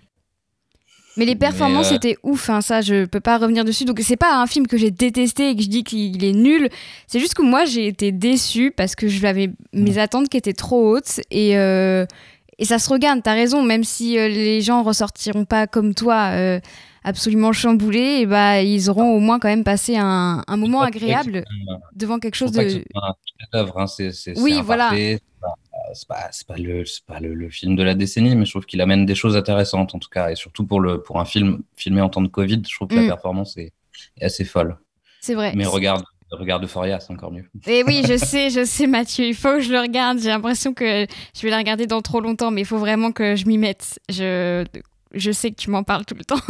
Mais 1.16 1.25
les 1.27 1.37
performances 1.37 1.92
euh, 1.92 1.96
étaient 1.96 2.16
ouf, 2.22 2.48
hein, 2.48 2.61
ça 2.61 2.81
je 2.81 3.05
peux 3.05 3.20
pas 3.20 3.38
revenir 3.38 3.64
dessus. 3.64 3.85
Donc 3.85 4.01
c'est 4.03 4.16
pas 4.16 4.37
un 4.37 4.46
film 4.46 4.66
que 4.66 4.77
j'ai 4.77 4.90
détesté 4.90 5.51
et 5.51 5.57
que 5.57 5.62
je 5.62 5.68
dis 5.68 5.85
qu'il 5.85 6.25
est 6.25 6.33
nul. 6.33 6.68
C'est 7.07 7.20
juste 7.20 7.35
que 7.35 7.42
moi 7.42 7.64
j'ai 7.64 7.87
été 7.87 8.12
déçue 8.12 8.72
parce 8.75 8.94
que 8.94 9.09
j'avais 9.09 9.51
mes 9.72 9.98
attentes 9.98 10.29
qui 10.29 10.37
étaient 10.37 10.53
trop 10.55 10.90
hautes 10.96 11.20
et, 11.31 11.59
euh, 11.59 12.07
et 12.59 12.64
ça 12.64 12.79
se 12.79 12.88
regarde. 12.88 13.20
T'as 13.22 13.35
raison, 13.35 13.62
même 13.62 13.85
si 13.85 14.18
euh, 14.18 14.29
les 14.29 14.62
gens 14.62 14.83
ressortiront 14.83 15.44
pas 15.44 15.66
comme 15.66 15.94
toi 15.94 16.33
absolument 17.05 17.53
chamboulés, 17.53 18.20
et 18.20 18.27
bah 18.27 18.62
ils 18.62 18.88
auront 18.88 19.16
au 19.16 19.18
moins 19.18 19.40
quand 19.40 19.48
même 19.48 19.64
passé 19.64 19.96
un, 19.96 20.42
un 20.46 20.57
moment 20.57 20.83
agréable 20.83 21.44
devant 21.96 22.20
quelque 22.20 22.37
chose 22.37 22.53
de. 22.53 22.61
Hein, 22.94 23.12
oui, 24.37 24.61
voilà 24.64 24.90
c'est 25.94 26.09
pas, 26.09 26.31
pas, 26.46 26.57
le, 26.57 26.85
pas 27.07 27.20
le, 27.20 27.48
film 27.48 27.76
de 27.76 27.83
la 27.83 27.94
décennie, 27.94 28.35
mais 28.37 28.44
je 28.44 28.50
trouve 28.50 28.66
qu'il 28.66 28.81
amène 28.81 29.07
des 29.07 29.14
choses 29.14 29.37
intéressantes 29.37 29.94
en 29.94 29.98
tout 29.98 30.09
cas, 30.09 30.31
et 30.31 30.35
surtout 30.35 30.64
pour, 30.64 30.81
le, 30.81 31.02
pour 31.02 31.20
un 31.20 31.24
film 31.24 31.62
filmé 31.76 32.00
en 32.00 32.09
temps 32.09 32.22
de 32.22 32.28
Covid, 32.28 32.62
je 32.68 32.74
trouve 32.74 32.88
que 32.88 32.94
la 32.94 33.02
mm. 33.02 33.09
performance 33.09 33.57
est, 33.57 33.72
est 34.18 34.24
assez 34.24 34.44
folle. 34.44 34.76
C'est 35.20 35.35
vrai. 35.35 35.52
Mais 35.55 35.66
regarde, 35.66 36.05
regarde 36.33 36.64
Euphoria, 36.64 37.00
c'est 37.00 37.12
encore 37.12 37.33
mieux. 37.33 37.44
Et 37.66 37.81
Eh 37.81 37.85
oui, 37.85 38.02
je 38.07 38.16
sais, 38.24 38.50
je 38.50 38.64
sais, 38.64 38.87
Mathieu. 38.87 39.26
Il 39.26 39.35
faut 39.35 39.52
que 39.55 39.61
je 39.61 39.72
le 39.72 39.81
regarde. 39.81 40.18
J'ai 40.18 40.28
l'impression 40.28 40.74
que 40.74 41.07
je 41.35 41.42
vais 41.42 41.50
la 41.50 41.59
regarder 41.59 41.87
dans 41.87 42.02
trop 42.02 42.20
longtemps, 42.20 42.50
mais 42.50 42.62
il 42.62 42.66
faut 42.66 42.78
vraiment 42.78 43.12
que 43.12 43.37
je 43.37 43.46
m'y 43.46 43.59
mette. 43.59 44.00
Je, 44.09 44.64
je 45.14 45.31
sais 45.31 45.50
que 45.50 45.57
tu 45.57 45.70
m'en 45.70 45.83
parles 45.83 46.05
tout 46.05 46.14
le 46.14 46.24
temps. 46.24 46.40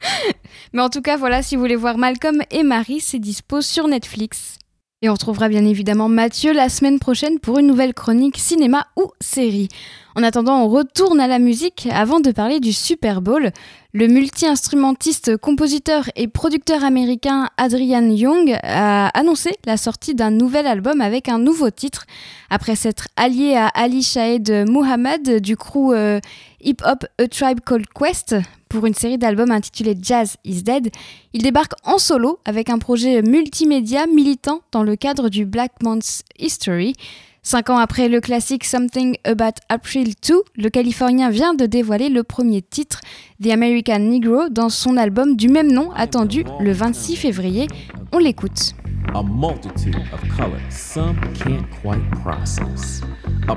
mais 0.72 0.82
en 0.82 0.88
tout 0.88 1.02
cas, 1.02 1.16
voilà, 1.16 1.42
si 1.42 1.56
vous 1.56 1.62
voulez 1.62 1.76
voir 1.76 1.98
Malcolm 1.98 2.42
et 2.50 2.62
Marie, 2.62 3.00
c'est 3.00 3.18
dispo 3.18 3.60
sur 3.60 3.88
Netflix. 3.88 4.58
Et 5.04 5.08
on 5.08 5.14
retrouvera 5.14 5.48
bien 5.48 5.66
évidemment 5.66 6.08
Mathieu 6.08 6.52
la 6.52 6.68
semaine 6.68 7.00
prochaine 7.00 7.40
pour 7.40 7.58
une 7.58 7.66
nouvelle 7.66 7.92
chronique 7.92 8.38
cinéma 8.38 8.86
ou 8.96 9.10
série. 9.20 9.66
En 10.14 10.22
attendant, 10.22 10.62
on 10.62 10.68
retourne 10.68 11.18
à 11.18 11.26
la 11.26 11.40
musique 11.40 11.88
avant 11.90 12.20
de 12.20 12.30
parler 12.30 12.60
du 12.60 12.72
Super 12.72 13.20
Bowl. 13.20 13.50
Le 13.94 14.06
multi-instrumentiste, 14.06 15.36
compositeur 15.38 16.08
et 16.14 16.28
producteur 16.28 16.84
américain 16.84 17.48
Adrian 17.56 18.08
Young 18.10 18.56
a 18.62 19.08
annoncé 19.08 19.56
la 19.66 19.76
sortie 19.76 20.14
d'un 20.14 20.30
nouvel 20.30 20.68
album 20.68 21.00
avec 21.00 21.28
un 21.28 21.38
nouveau 21.38 21.70
titre. 21.70 22.06
Après 22.48 22.76
s'être 22.76 23.08
allié 23.16 23.56
à 23.56 23.66
Ali 23.66 24.02
Shahed 24.02 24.66
Muhammad 24.68 25.40
du 25.40 25.56
crew 25.56 25.92
euh, 25.92 26.20
Hip 26.62 26.76
Hop 26.84 27.04
A 27.18 27.28
Tribe 27.28 27.60
Called 27.64 27.86
Quest 27.94 28.36
pour 28.68 28.86
une 28.86 28.94
série 28.94 29.18
d'albums 29.18 29.50
intitulée 29.50 29.94
Jazz 30.00 30.36
is 30.44 30.62
Dead, 30.62 30.90
il 31.34 31.42
débarque 31.42 31.72
en 31.84 31.98
solo 31.98 32.38
avec 32.46 32.70
un 32.70 32.78
projet 32.78 33.20
multimédia 33.20 34.06
militant 34.06 34.62
dans 34.72 34.82
le 34.82 34.96
cadre 34.96 35.28
du 35.28 35.44
Black 35.44 35.72
Month 35.82 36.22
History. 36.38 36.94
Cinq 37.42 37.70
ans 37.70 37.76
après 37.76 38.08
le 38.08 38.20
classique 38.20 38.64
Something 38.64 39.16
About 39.24 39.60
April 39.68 40.14
2, 40.26 40.42
le 40.56 40.70
Californien 40.70 41.28
vient 41.28 41.54
de 41.54 41.66
dévoiler 41.66 42.08
le 42.08 42.22
premier 42.22 42.62
titre, 42.62 43.00
The 43.42 43.48
American 43.48 43.98
Negro, 43.98 44.48
dans 44.48 44.70
son 44.70 44.96
album 44.96 45.36
du 45.36 45.48
même 45.48 45.70
nom, 45.70 45.90
attendu 45.92 46.44
le 46.60 46.72
26 46.72 47.16
février. 47.16 47.66
On 48.12 48.18
l'écoute. 48.18 48.74
A 49.14 49.22
multitude 49.22 49.96
of 50.14 50.20
colors 50.36 50.60
some 50.70 51.16
can't 51.34 51.66
quite 51.82 52.00
process. 52.22 53.02
A 53.48 53.56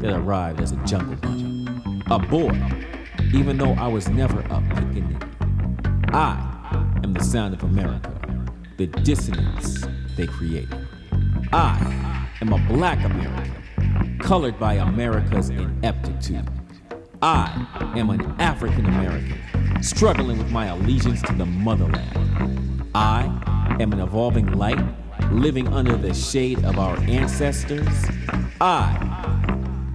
that 0.00 0.12
arrived 0.12 0.60
as 0.60 0.72
a 0.72 0.76
jungle 0.84 1.16
bunny. 1.16 1.66
A 2.10 2.18
boy, 2.18 2.60
even 3.34 3.56
though 3.56 3.72
I 3.72 3.86
was 3.86 4.08
never 4.08 4.42
picking 4.74 5.10
it. 5.12 5.22
I 6.14 6.98
am 7.02 7.12
the 7.12 7.22
sound 7.22 7.54
of 7.54 7.62
America, 7.62 8.12
the 8.76 8.86
dissonance 8.86 9.86
they 10.16 10.26
created. 10.26 10.86
I 11.52 12.28
am 12.40 12.52
a 12.52 12.58
black 12.68 13.04
American, 13.04 14.18
colored 14.18 14.58
by 14.58 14.74
America's 14.74 15.50
ineptitude. 15.50 16.48
I 17.22 17.66
am 17.96 18.10
an 18.10 18.20
African 18.40 18.86
American, 18.86 19.82
struggling 19.82 20.38
with 20.38 20.50
my 20.50 20.66
allegiance 20.66 21.22
to 21.22 21.32
the 21.34 21.46
motherland. 21.46 22.88
I 22.94 23.76
am 23.80 23.92
an 23.92 24.00
evolving 24.00 24.52
light, 24.52 24.84
living 25.30 25.68
under 25.68 25.96
the 25.96 26.12
shade 26.14 26.64
of 26.64 26.78
our 26.78 26.98
ancestors. 27.00 27.88
I 28.60 28.96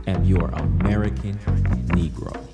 am 0.08 0.24
your 0.24 0.50
American 0.50 1.38
Negro. 1.90 2.47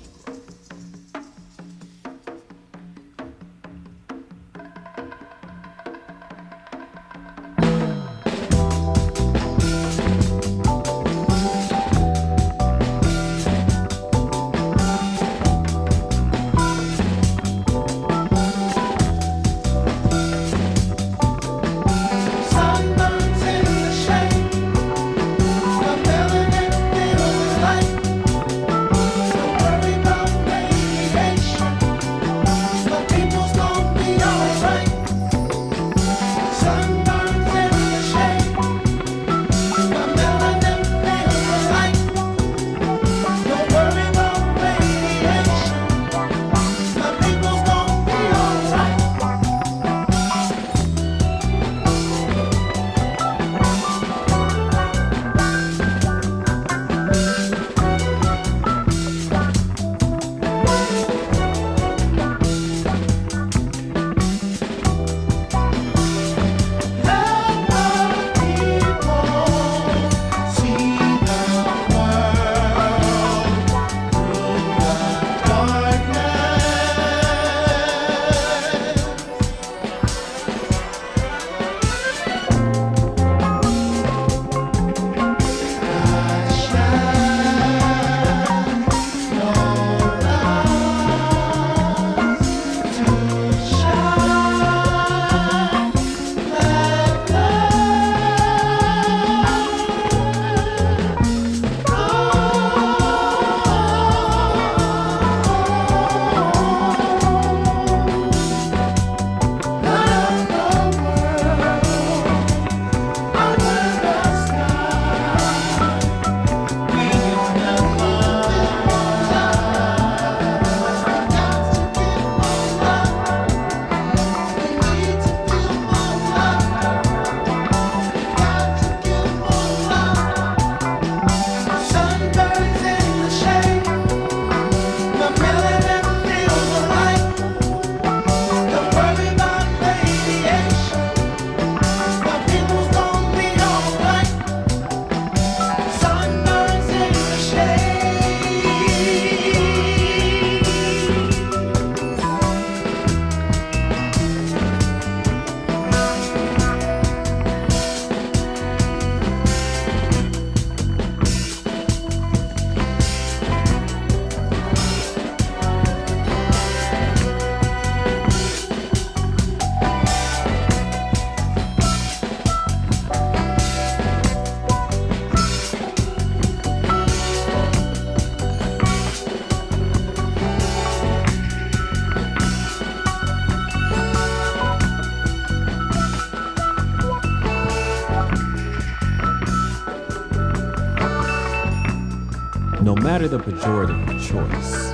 Matter 193.14 193.28
the 193.28 193.38
pejorative 193.38 194.08
choice, 194.28 194.90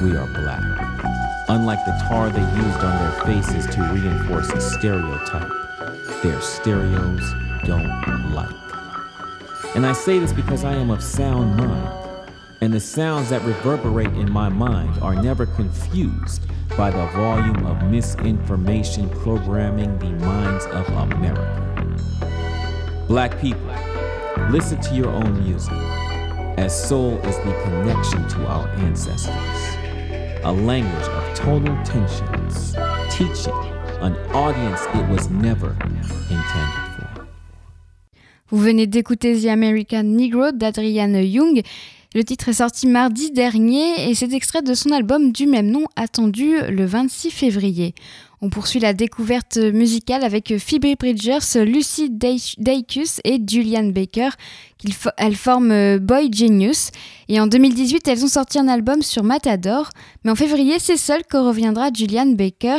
we 0.00 0.16
are 0.16 0.28
black. 0.28 0.62
unlike 1.48 1.84
the 1.84 1.90
tar 2.08 2.30
they 2.30 2.38
used 2.38 2.78
on 2.78 2.96
their 2.96 3.24
faces 3.24 3.66
to 3.74 3.80
reinforce 3.92 4.48
a 4.50 4.60
stereotype 4.60 5.50
their 6.22 6.40
stereos 6.40 7.34
don't 7.64 8.32
like. 8.32 8.54
And 9.74 9.84
I 9.84 9.94
say 9.94 10.20
this 10.20 10.32
because 10.32 10.62
I 10.62 10.74
am 10.74 10.90
of 10.90 11.02
sound 11.02 11.56
mind, 11.56 12.30
and 12.60 12.72
the 12.72 12.78
sounds 12.78 13.30
that 13.30 13.42
reverberate 13.42 14.14
in 14.14 14.30
my 14.30 14.48
mind 14.48 15.02
are 15.02 15.20
never 15.20 15.44
confused 15.44 16.42
by 16.76 16.92
the 16.92 17.06
volume 17.16 17.66
of 17.66 17.82
misinformation 17.90 19.10
programming 19.10 19.98
the 19.98 20.10
minds 20.24 20.66
of 20.66 20.88
America. 20.88 21.62
Black 23.08 23.40
people, 23.40 23.74
listen 24.50 24.80
to 24.82 24.94
your 24.94 25.08
own 25.08 25.42
music, 25.42 25.72
as 26.56 26.88
soul 26.88 27.18
is 27.26 27.36
the 27.38 27.52
connection 27.64 28.26
to 28.28 28.46
our 28.46 28.68
ancestors, 28.78 29.76
a 30.44 30.52
language 30.52 31.08
of 31.08 31.34
tonal 31.34 31.76
tensions, 31.84 32.74
teaching 33.10 33.54
an 34.00 34.16
audience 34.34 34.80
it 34.94 35.08
was 35.08 35.28
never 35.30 35.76
intended 36.30 36.86
for. 36.96 37.26
Vous 38.48 38.58
venez 38.58 38.86
d'écouter 38.86 39.34
The 39.34 39.48
American 39.48 40.04
Negro 40.04 40.52
d'Adrian 40.52 41.14
Young. 41.14 41.62
Le 42.16 42.24
titre 42.24 42.48
est 42.48 42.54
sorti 42.54 42.86
mardi 42.86 43.30
dernier 43.30 44.08
et 44.08 44.14
c'est 44.14 44.32
extrait 44.32 44.62
de 44.62 44.72
son 44.72 44.90
album 44.90 45.32
du 45.32 45.46
même 45.46 45.70
nom 45.70 45.84
attendu 45.96 46.54
le 46.66 46.86
26 46.86 47.30
février. 47.30 47.94
On 48.40 48.48
poursuit 48.48 48.80
la 48.80 48.94
découverte 48.94 49.58
musicale 49.58 50.24
avec 50.24 50.56
Phoebe 50.56 50.96
Bridgers, 50.98 51.62
Lucy 51.62 52.08
Dacus 52.08 53.20
et 53.24 53.38
Julian 53.46 53.88
Baker. 53.88 54.30
Elles 55.18 55.36
forment 55.36 55.98
Boy 55.98 56.30
Genius 56.32 56.90
et 57.28 57.38
en 57.38 57.46
2018 57.46 58.08
elles 58.08 58.24
ont 58.24 58.28
sorti 58.28 58.58
un 58.58 58.68
album 58.68 59.02
sur 59.02 59.22
Matador. 59.22 59.90
Mais 60.24 60.30
en 60.30 60.36
février 60.36 60.78
c'est 60.78 60.96
seul 60.96 61.22
que 61.22 61.36
reviendra 61.36 61.90
Julian 61.94 62.28
Baker 62.28 62.78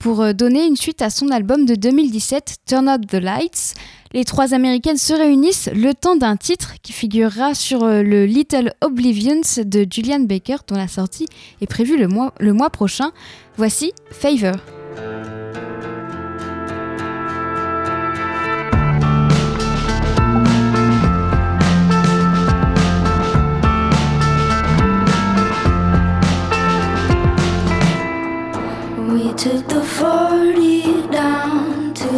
pour 0.00 0.34
donner 0.34 0.66
une 0.66 0.76
suite 0.76 1.02
à 1.02 1.10
son 1.10 1.28
album 1.28 1.66
de 1.66 1.76
2017 1.76 2.56
Turn 2.66 2.88
Up 2.88 3.02
the 3.06 3.14
Lights. 3.14 3.74
Les 4.12 4.24
trois 4.24 4.54
américaines 4.54 4.96
se 4.96 5.12
réunissent 5.12 5.68
le 5.72 5.94
temps 5.94 6.16
d'un 6.16 6.36
titre 6.36 6.74
qui 6.82 6.92
figurera 6.92 7.54
sur 7.54 7.86
le 7.86 8.24
Little 8.24 8.72
Oblivions 8.80 9.42
de 9.64 9.86
Julian 9.88 10.20
Baker 10.20 10.56
dont 10.66 10.76
la 10.76 10.88
sortie 10.88 11.26
est 11.60 11.68
prévue 11.68 11.96
le 11.96 12.08
mois, 12.08 12.34
le 12.40 12.52
mois 12.52 12.70
prochain. 12.70 13.12
Voici 13.56 13.92
Favor. 14.10 14.56
Took 29.40 29.66
the 29.68 29.80
40 29.82 31.06
down 31.08 31.94
to 31.94 32.10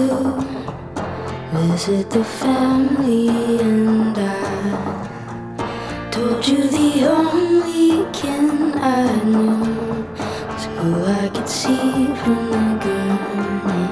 visit 1.52 2.10
the 2.10 2.24
family, 2.24 3.28
and 3.60 4.18
I 4.18 6.10
told 6.10 6.44
you 6.48 6.68
the 6.68 7.06
only 7.06 8.04
kin 8.12 8.74
I 8.74 9.22
knew 9.22 10.04
was 10.48 10.64
who 10.78 11.04
I 11.04 11.28
could 11.32 11.48
see 11.48 12.06
from 12.22 12.42
the 12.50 12.66
gurney. 12.82 13.86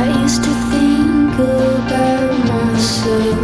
I 0.00 0.04
used 0.22 0.42
to 0.44 0.52
think 0.70 1.34
about 1.34 2.32
myself, 2.48 3.37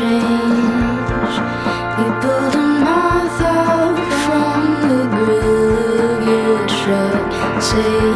We 0.00 0.06
pulled 2.22 2.54
a 2.54 2.66
moth 2.86 3.40
out 3.42 3.98
from 4.24 4.60
the 4.88 5.00
grill 5.14 6.00
of 6.10 6.18
your 6.26 6.58
truck, 6.66 7.28
saying 7.60 8.09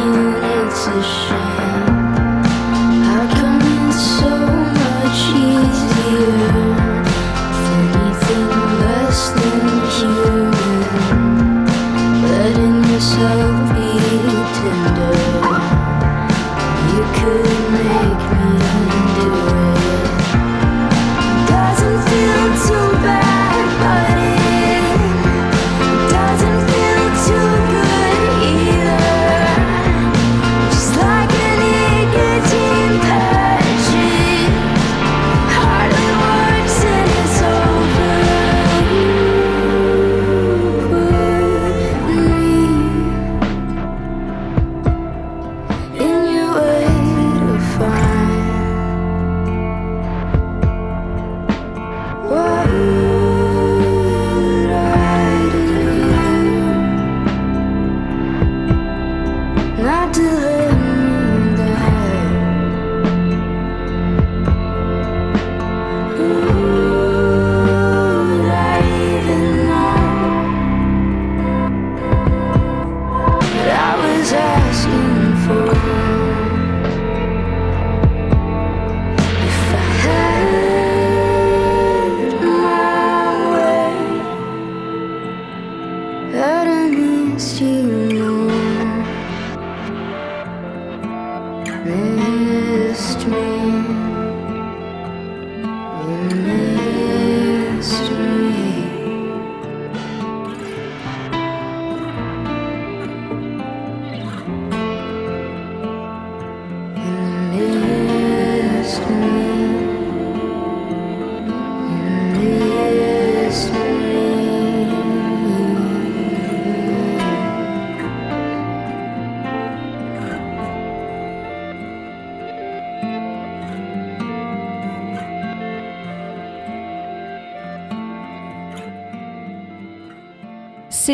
mystery. 91.85 93.45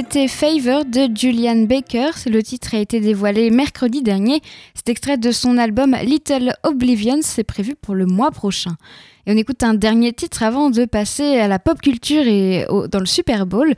C'était 0.02 0.28
Favor 0.28 0.84
de 0.84 1.16
Julian 1.16 1.68
Baker. 1.68 2.10
Le 2.26 2.42
titre 2.42 2.74
a 2.74 2.80
été 2.80 3.00
dévoilé 3.00 3.52
mercredi 3.52 4.02
dernier. 4.02 4.42
C'est 4.74 4.90
extrait 4.90 5.18
de 5.18 5.32
son 5.32 5.60
album 5.60 5.96
Little 6.04 6.54
Oblivion. 6.64 7.20
C'est 7.22 7.44
prévu 7.44 7.76
pour 7.80 7.94
le 7.94 8.08
mois 8.08 8.32
prochain. 8.32 8.78
Et 9.28 9.32
on 9.32 9.38
écoute 9.38 9.62
un 9.62 9.76
dernier 9.76 10.12
titre 10.12 10.42
avant 10.42 10.72
de 10.72 10.86
passer 10.86 11.38
à 11.38 11.48
la 11.48 11.60
pop 11.60 11.80
culture 11.80 12.26
et 12.26 12.66
dans 12.92 13.00
le 13.00 13.06
Super 13.06 13.46
Bowl. 13.46 13.76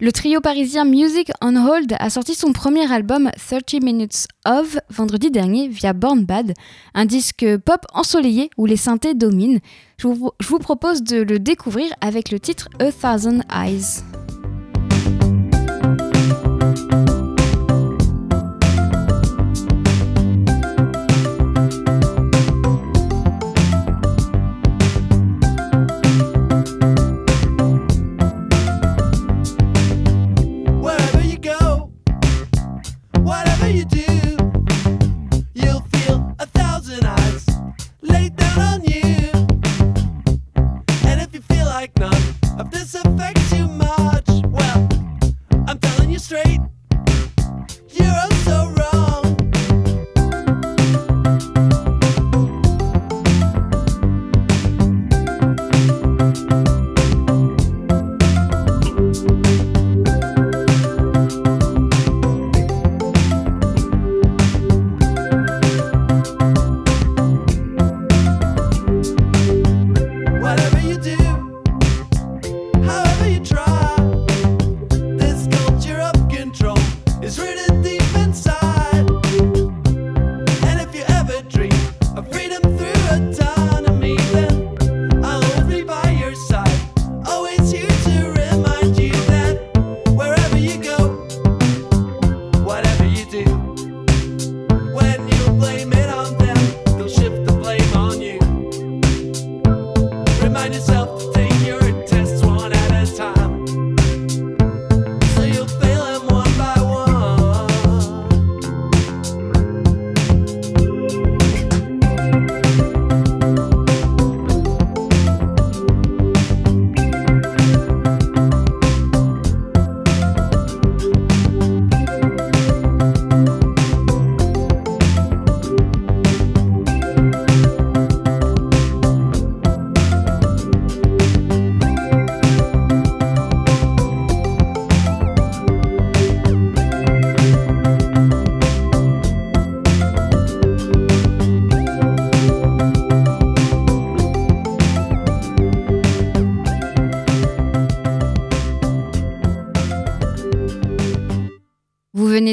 Le 0.00 0.12
trio 0.12 0.40
parisien 0.40 0.86
Music 0.86 1.30
on 1.42 1.54
Hold 1.56 1.94
a 1.98 2.08
sorti 2.08 2.34
son 2.34 2.54
premier 2.54 2.90
album 2.90 3.30
30 3.36 3.82
Minutes 3.82 4.28
of 4.46 4.78
vendredi 4.88 5.30
dernier 5.30 5.68
via 5.68 5.92
Born 5.92 6.24
Bad, 6.24 6.54
un 6.94 7.04
disque 7.04 7.44
pop 7.58 7.84
ensoleillé 7.92 8.48
où 8.56 8.64
les 8.64 8.78
synthés 8.78 9.12
dominent. 9.12 9.60
Je 9.98 10.08
vous 10.08 10.58
propose 10.58 11.02
de 11.02 11.18
le 11.18 11.38
découvrir 11.38 11.92
avec 12.00 12.30
le 12.30 12.40
titre 12.40 12.70
A 12.78 12.90
Thousand 12.90 13.40
Eyes. 13.54 14.02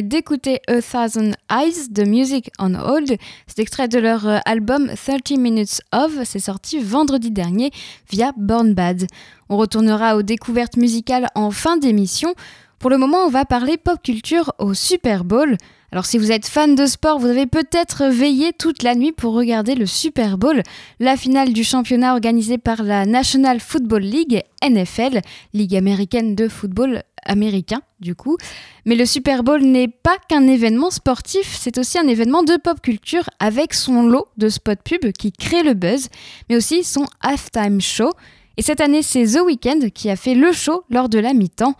D'écouter 0.07 0.61
A 0.67 0.81
Thousand 0.81 1.31
Eyes 1.51 1.89
de 1.89 2.03
Music 2.03 2.49
on 2.59 2.73
Hold. 2.75 3.17
C'est 3.45 3.59
extrait 3.59 3.87
de 3.87 3.99
leur 3.99 4.27
euh, 4.27 4.39
album 4.45 4.89
30 4.95 5.31
Minutes 5.37 5.81
of. 5.91 6.11
C'est 6.23 6.39
sorti 6.39 6.79
vendredi 6.79 7.29
dernier 7.29 7.71
via 8.09 8.31
Born 8.37 8.73
Bad. 8.73 9.07
On 9.49 9.57
retournera 9.57 10.15
aux 10.15 10.21
découvertes 10.21 10.77
musicales 10.77 11.27
en 11.35 11.51
fin 11.51 11.77
d'émission. 11.77 12.33
Pour 12.79 12.91
le 12.91 12.99
moment, 12.99 13.25
on 13.25 13.29
va 13.29 13.43
parler 13.43 13.77
pop 13.77 13.97
culture 14.03 14.53
au 14.59 14.75
Super 14.75 15.23
Bowl. 15.23 15.57
Alors 15.91 16.05
si 16.05 16.19
vous 16.19 16.31
êtes 16.31 16.45
fan 16.45 16.75
de 16.75 16.85
sport, 16.85 17.17
vous 17.17 17.25
avez 17.25 17.47
peut-être 17.47 18.05
veillé 18.05 18.53
toute 18.53 18.83
la 18.83 18.93
nuit 18.93 19.11
pour 19.11 19.33
regarder 19.33 19.73
le 19.73 19.87
Super 19.87 20.37
Bowl, 20.37 20.61
la 20.99 21.17
finale 21.17 21.53
du 21.53 21.63
championnat 21.63 22.13
organisé 22.13 22.59
par 22.59 22.83
la 22.83 23.07
National 23.07 23.59
Football 23.61 24.03
League, 24.03 24.43
NFL, 24.61 25.21
Ligue 25.53 25.75
américaine 25.75 26.35
de 26.35 26.47
football 26.47 27.01
américain 27.25 27.81
du 27.99 28.13
coup. 28.13 28.37
Mais 28.85 28.95
le 28.95 29.07
Super 29.07 29.43
Bowl 29.43 29.63
n'est 29.63 29.87
pas 29.87 30.17
qu'un 30.29 30.45
événement 30.45 30.91
sportif, 30.91 31.57
c'est 31.59 31.79
aussi 31.79 31.97
un 31.97 32.07
événement 32.07 32.43
de 32.43 32.57
pop 32.57 32.79
culture 32.79 33.27
avec 33.39 33.73
son 33.73 34.03
lot 34.03 34.27
de 34.37 34.49
spots 34.49 34.83
pub 34.83 35.11
qui 35.13 35.31
crée 35.31 35.63
le 35.63 35.73
buzz, 35.73 36.09
mais 36.47 36.55
aussi 36.55 36.83
son 36.83 37.07
halftime 37.21 37.81
show. 37.81 38.11
Et 38.57 38.61
cette 38.61 38.81
année, 38.81 39.01
c'est 39.01 39.25
The 39.25 39.41
Weeknd 39.43 39.89
qui 39.93 40.11
a 40.11 40.15
fait 40.15 40.35
le 40.35 40.51
show 40.51 40.83
lors 40.91 41.09
de 41.09 41.17
la 41.17 41.33
mi-temps. 41.33 41.75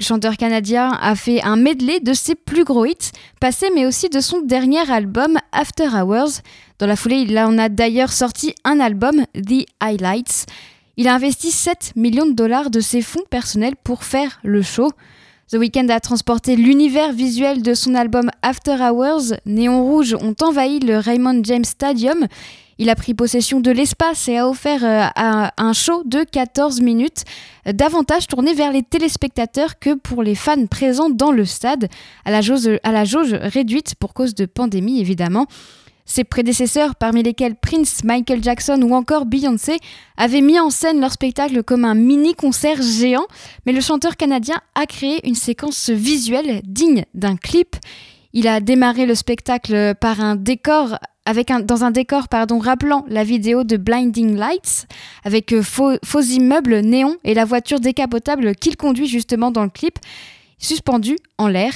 Le 0.00 0.04
chanteur 0.04 0.36
canadien 0.36 0.96
a 1.00 1.16
fait 1.16 1.42
un 1.42 1.56
medley 1.56 1.98
de 1.98 2.12
ses 2.12 2.36
plus 2.36 2.62
gros 2.62 2.86
hits 2.86 3.10
passés, 3.40 3.68
mais 3.74 3.84
aussi 3.84 4.08
de 4.08 4.20
son 4.20 4.40
dernier 4.42 4.88
album 4.88 5.38
After 5.50 5.88
Hours. 5.88 6.40
Dans 6.78 6.86
la 6.86 6.94
foulée, 6.94 7.26
il 7.28 7.36
en 7.36 7.58
a 7.58 7.68
d'ailleurs 7.68 8.12
sorti 8.12 8.54
un 8.62 8.78
album, 8.78 9.24
The 9.34 9.66
Highlights. 9.80 10.46
Il 10.96 11.08
a 11.08 11.14
investi 11.16 11.50
7 11.50 11.94
millions 11.96 12.26
de 12.26 12.32
dollars 12.32 12.70
de 12.70 12.78
ses 12.78 13.02
fonds 13.02 13.24
personnels 13.28 13.74
pour 13.82 14.04
faire 14.04 14.38
le 14.44 14.62
show. 14.62 14.88
The 15.50 15.56
Weeknd 15.56 15.88
a 15.88 15.98
transporté 15.98 16.54
l'univers 16.54 17.12
visuel 17.12 17.62
de 17.62 17.74
son 17.74 17.96
album 17.96 18.30
After 18.42 18.76
Hours. 18.80 19.34
Néon 19.46 19.82
rouge 19.82 20.14
ont 20.14 20.36
envahi 20.42 20.78
le 20.78 20.98
Raymond 20.98 21.40
James 21.42 21.64
Stadium. 21.64 22.28
Il 22.78 22.90
a 22.90 22.94
pris 22.94 23.12
possession 23.12 23.60
de 23.60 23.72
l'espace 23.72 24.28
et 24.28 24.38
a 24.38 24.48
offert 24.48 24.84
euh, 24.84 25.04
un, 25.16 25.50
un 25.56 25.72
show 25.72 26.02
de 26.04 26.22
14 26.22 26.80
minutes, 26.80 27.24
euh, 27.66 27.72
davantage 27.72 28.28
tourné 28.28 28.54
vers 28.54 28.72
les 28.72 28.84
téléspectateurs 28.84 29.80
que 29.80 29.94
pour 29.94 30.22
les 30.22 30.36
fans 30.36 30.66
présents 30.66 31.10
dans 31.10 31.32
le 31.32 31.44
stade, 31.44 31.88
à 32.24 32.30
la 32.30 32.40
jauge 32.40 33.32
réduite 33.32 33.96
pour 33.96 34.14
cause 34.14 34.34
de 34.34 34.46
pandémie 34.46 35.00
évidemment. 35.00 35.46
Ses 36.08 36.24
prédécesseurs, 36.24 36.96
parmi 36.96 37.22
lesquels 37.22 37.54
Prince, 37.54 38.02
Michael 38.02 38.42
Jackson 38.42 38.80
ou 38.82 38.94
encore 38.94 39.26
Beyoncé, 39.26 39.76
avaient 40.16 40.40
mis 40.40 40.58
en 40.58 40.70
scène 40.70 41.00
leur 41.00 41.12
spectacle 41.12 41.62
comme 41.62 41.84
un 41.84 41.94
mini-concert 41.94 42.80
géant, 42.80 43.26
mais 43.66 43.72
le 43.72 43.82
chanteur 43.82 44.16
canadien 44.16 44.56
a 44.74 44.86
créé 44.86 45.20
une 45.28 45.34
séquence 45.34 45.90
visuelle 45.90 46.62
digne 46.64 47.04
d'un 47.12 47.36
clip. 47.36 47.76
Il 48.32 48.48
a 48.48 48.60
démarré 48.60 49.04
le 49.04 49.14
spectacle 49.14 49.94
par 50.00 50.20
un 50.20 50.34
décor 50.34 50.98
dans 51.64 51.84
un 51.84 51.90
décor 51.90 52.26
rappelant 52.60 53.04
la 53.08 53.24
vidéo 53.24 53.64
de 53.64 53.76
Blinding 53.76 54.36
Lights, 54.36 54.86
avec 55.24 55.52
euh, 55.52 55.62
faux, 55.62 55.96
faux 56.04 56.20
immeubles 56.20 56.80
néons 56.80 57.16
et 57.24 57.34
la 57.34 57.44
voiture 57.44 57.80
décapotable 57.80 58.54
qu'il 58.54 58.76
conduit 58.76 59.06
justement 59.06 59.50
dans 59.50 59.64
le 59.64 59.70
clip, 59.70 59.98
suspendue 60.58 61.18
en 61.36 61.48
l'air. 61.48 61.72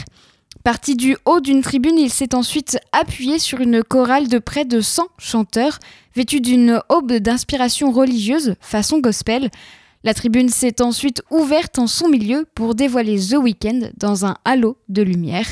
Parti 0.64 0.96
du 0.96 1.16
haut 1.24 1.40
d'une 1.40 1.60
tribune, 1.60 1.98
il 1.98 2.10
s'est 2.10 2.34
ensuite 2.34 2.78
appuyé 2.92 3.38
sur 3.38 3.60
une 3.60 3.82
chorale 3.82 4.28
de 4.28 4.38
près 4.38 4.64
de 4.64 4.80
100 4.80 5.08
chanteurs, 5.18 5.78
vêtus 6.14 6.40
d'une 6.40 6.80
aube 6.88 7.12
d'inspiration 7.12 7.90
religieuse, 7.90 8.54
façon 8.60 9.00
gospel. 9.00 9.50
La 10.04 10.14
tribune 10.14 10.48
s'est 10.48 10.80
ensuite 10.80 11.22
ouverte 11.30 11.78
en 11.78 11.86
son 11.86 12.08
milieu 12.08 12.46
pour 12.54 12.74
dévoiler 12.74 13.18
The 13.18 13.36
Weeknd 13.38 13.90
dans 13.96 14.24
un 14.24 14.36
halo 14.44 14.76
de 14.88 15.02
lumière. 15.02 15.46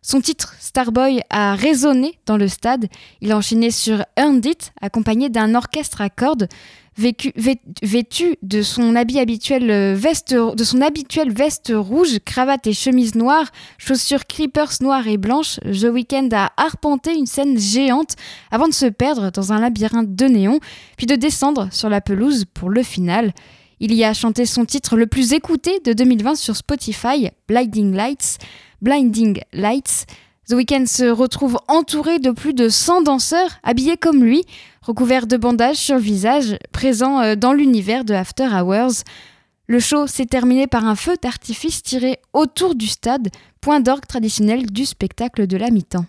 Son 0.00 0.20
titre 0.20 0.54
Starboy 0.60 1.20
a 1.28 1.54
résonné 1.54 2.18
dans 2.24 2.36
le 2.36 2.48
stade. 2.48 2.86
Il 3.20 3.32
a 3.32 3.36
enchaîné 3.36 3.70
sur 3.70 4.04
Earned 4.16 4.44
It, 4.46 4.72
accompagné 4.80 5.28
d'un 5.28 5.54
orchestre 5.54 6.00
à 6.00 6.08
cordes. 6.08 6.48
Vêtu 6.96 8.36
de 8.42 8.62
son 8.62 8.96
habit 8.96 9.20
habituel 9.20 9.70
euh, 9.70 9.94
veste 9.94 10.34
rouge, 11.72 12.18
cravate 12.24 12.66
et 12.66 12.72
chemise 12.72 13.14
noire, 13.14 13.46
chaussures 13.78 14.26
creepers 14.26 14.72
noires 14.80 15.06
et 15.06 15.16
blanches, 15.16 15.60
The 15.60 15.86
Weeknd 15.92 16.30
a 16.32 16.50
arpenté 16.56 17.14
une 17.14 17.26
scène 17.26 17.56
géante 17.56 18.16
avant 18.50 18.66
de 18.66 18.74
se 18.74 18.86
perdre 18.86 19.30
dans 19.30 19.52
un 19.52 19.60
labyrinthe 19.60 20.16
de 20.16 20.26
néons, 20.26 20.58
puis 20.96 21.06
de 21.06 21.14
descendre 21.14 21.68
sur 21.70 21.88
la 21.88 22.00
pelouse 22.00 22.46
pour 22.52 22.68
le 22.68 22.82
final. 22.82 23.32
Il 23.78 23.94
y 23.94 24.02
a 24.02 24.12
chanté 24.12 24.44
son 24.44 24.64
titre 24.64 24.96
le 24.96 25.06
plus 25.06 25.32
écouté 25.34 25.78
de 25.84 25.92
2020 25.92 26.34
sur 26.34 26.56
Spotify, 26.56 27.28
Blinding 27.46 27.94
Lights. 27.94 28.38
Blinding 28.80 29.40
Lights. 29.52 30.06
The 30.48 30.52
Weeknd 30.52 30.86
se 30.86 31.04
retrouve 31.04 31.58
entouré 31.68 32.18
de 32.18 32.30
plus 32.30 32.54
de 32.54 32.68
100 32.68 33.02
danseurs 33.02 33.58
habillés 33.62 33.96
comme 33.96 34.24
lui, 34.24 34.44
recouverts 34.80 35.26
de 35.26 35.36
bandages 35.36 35.76
sur 35.76 35.96
le 35.96 36.00
visage, 36.00 36.56
présents 36.72 37.20
euh, 37.20 37.34
dans 37.34 37.52
l'univers 37.52 38.04
de 38.04 38.14
After 38.14 38.48
Hours. 38.48 39.04
Le 39.66 39.80
show 39.80 40.06
s'est 40.06 40.26
terminé 40.26 40.66
par 40.66 40.86
un 40.86 40.94
feu 40.94 41.16
d'artifice 41.20 41.82
tiré 41.82 42.18
autour 42.32 42.74
du 42.74 42.86
stade, 42.86 43.28
point 43.60 43.80
d'orgue 43.80 44.06
traditionnel 44.06 44.64
du 44.66 44.86
spectacle 44.86 45.46
de 45.46 45.56
la 45.58 45.70
mi-temps. 45.70 46.06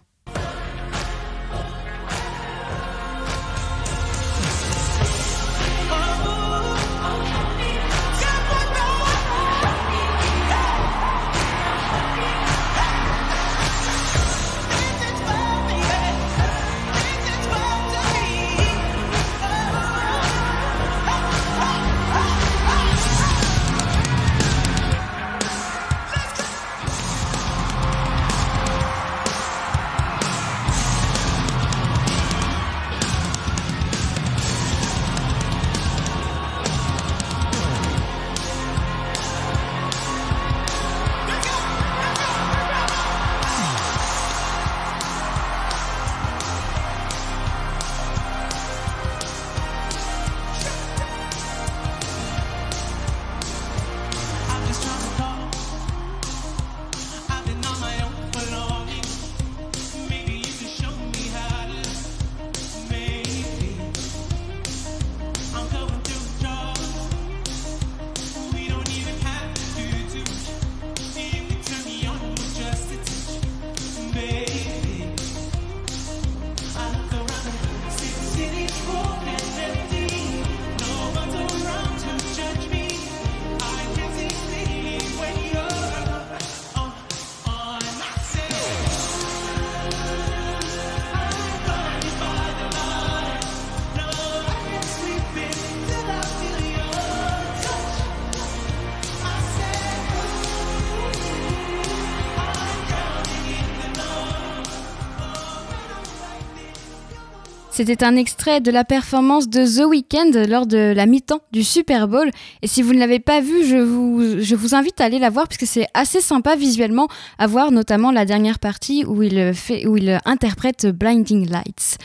C'était 107.80 108.04
un 108.04 108.18
extrait 108.18 108.60
de 108.60 108.72
la 108.72 108.84
performance 108.84 109.48
de 109.48 109.64
The 109.64 109.86
Weeknd 109.86 110.32
lors 110.50 110.68
de 110.68 110.92
la 110.94 111.06
mi-temps 111.06 111.40
du 111.54 111.64
Super 111.64 112.10
Bowl. 112.10 112.30
Et 112.62 112.68
si 112.68 112.82
vous 112.82 112.92
ne 112.92 113.00
l'avez 113.00 113.20
pas 113.20 113.40
vu, 113.40 113.64
je 113.64 113.78
vous, 113.78 114.76
invite 114.76 115.00
à 115.00 115.06
aller 115.06 115.18
la 115.18 115.30
voir 115.30 115.48
puisque 115.48 115.66
c'est 115.66 115.88
assez 115.94 116.20
sympa 116.20 116.58
visuellement 116.58 117.08
à 117.38 117.48
voir, 117.48 117.72
notamment 117.72 118.12
la 118.12 118.26
dernière 118.26 118.60
partie 118.60 119.06
où 119.06 119.24
il, 119.24 119.54
où 119.86 119.96
il 119.96 120.20
interprète 120.26 120.88
Blinding 120.88 121.50
Lights. 121.50 121.96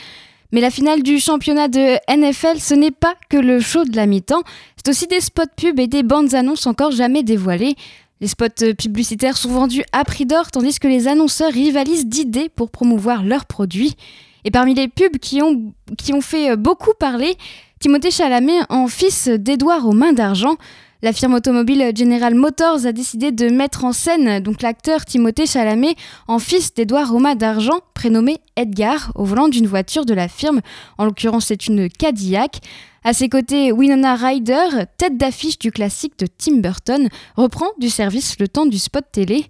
Mais 0.53 0.61
la 0.61 0.69
finale 0.69 1.03
du 1.03 1.19
championnat 1.19 1.67
de 1.67 1.97
NFL, 2.09 2.61
ce 2.61 2.73
n'est 2.73 2.91
pas 2.91 3.15
que 3.29 3.35
le 3.35 3.59
show 3.59 3.83
de 3.83 3.97
la 3.97 4.05
mi-temps, 4.05 4.43
c'est 4.77 4.89
aussi 4.89 5.07
des 5.07 5.19
spots 5.19 5.43
pubs 5.57 5.81
et 5.81 5.87
des 5.87 6.03
bandes 6.03 6.35
annonces 6.35 6.67
encore 6.67 6.91
jamais 6.91 7.23
dévoilées. 7.23 7.75
Les 8.21 8.27
spots 8.27 8.73
publicitaires 8.77 9.35
sont 9.35 9.49
vendus 9.49 9.83
à 9.91 10.05
prix 10.05 10.25
d'or 10.25 10.51
tandis 10.51 10.79
que 10.79 10.87
les 10.87 11.09
annonceurs 11.09 11.51
rivalisent 11.51 12.05
d'idées 12.05 12.47
pour 12.47 12.71
promouvoir 12.71 13.25
leurs 13.25 13.45
produits. 13.45 13.97
Et 14.45 14.51
parmi 14.51 14.75
les 14.75 14.87
pubs 14.87 15.17
qui 15.17 15.41
ont, 15.41 15.73
fait 16.21 16.55
beaucoup 16.55 16.93
parler, 16.97 17.35
Timothée 17.79 18.11
Chalamet 18.11 18.59
en 18.69 18.87
fils 18.87 19.27
d'Édouard 19.27 19.87
aux 19.87 19.91
mains 19.91 20.13
d'argent. 20.13 20.55
La 21.01 21.13
firme 21.13 21.33
automobile 21.33 21.91
General 21.95 22.33
Motors 22.33 22.85
a 22.85 22.91
décidé 22.91 23.31
de 23.31 23.49
mettre 23.49 23.85
en 23.85 23.91
scène 23.91 24.39
donc 24.39 24.61
l'acteur 24.61 25.03
Timothée 25.03 25.47
Chalamet 25.47 25.95
en 26.27 26.37
fils 26.37 26.75
d'Édouard 26.75 27.11
Roma 27.11 27.33
d'Argent, 27.33 27.79
prénommé 27.95 28.37
Edgar, 28.55 29.11
au 29.15 29.25
volant 29.25 29.47
d'une 29.47 29.67
voiture 29.67 30.05
de 30.05 30.13
la 30.13 30.27
firme. 30.27 30.61
En 30.99 31.05
l'occurrence, 31.05 31.47
c'est 31.47 31.67
une 31.67 31.89
Cadillac. 31.89 32.61
À 33.03 33.13
ses 33.13 33.29
côtés, 33.29 33.71
Winona 33.71 34.15
Ryder, 34.15 34.85
tête 34.97 35.17
d'affiche 35.17 35.59
du 35.59 35.71
classique 35.71 36.17
de 36.17 36.27
Tim 36.27 36.57
Burton, 36.57 37.09
reprend 37.35 37.67
du 37.79 37.89
service 37.89 38.37
le 38.39 38.47
temps 38.47 38.65
du 38.65 38.79
spot 38.79 39.05
télé. 39.11 39.45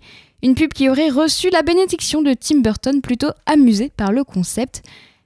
Une 0.46 0.54
pub 0.54 0.74
qui 0.74 0.90
aurait 0.90 1.10
reçu 1.10 1.50
la 1.50 1.64
bénédiction 1.64 2.22
de 2.22 2.36
Tim 2.36 2.60
Burton, 2.60 3.02
plutôt 3.02 3.32
amusé 3.48 3.90
par 3.98 4.12
le 4.12 4.24
concept. 4.24 4.84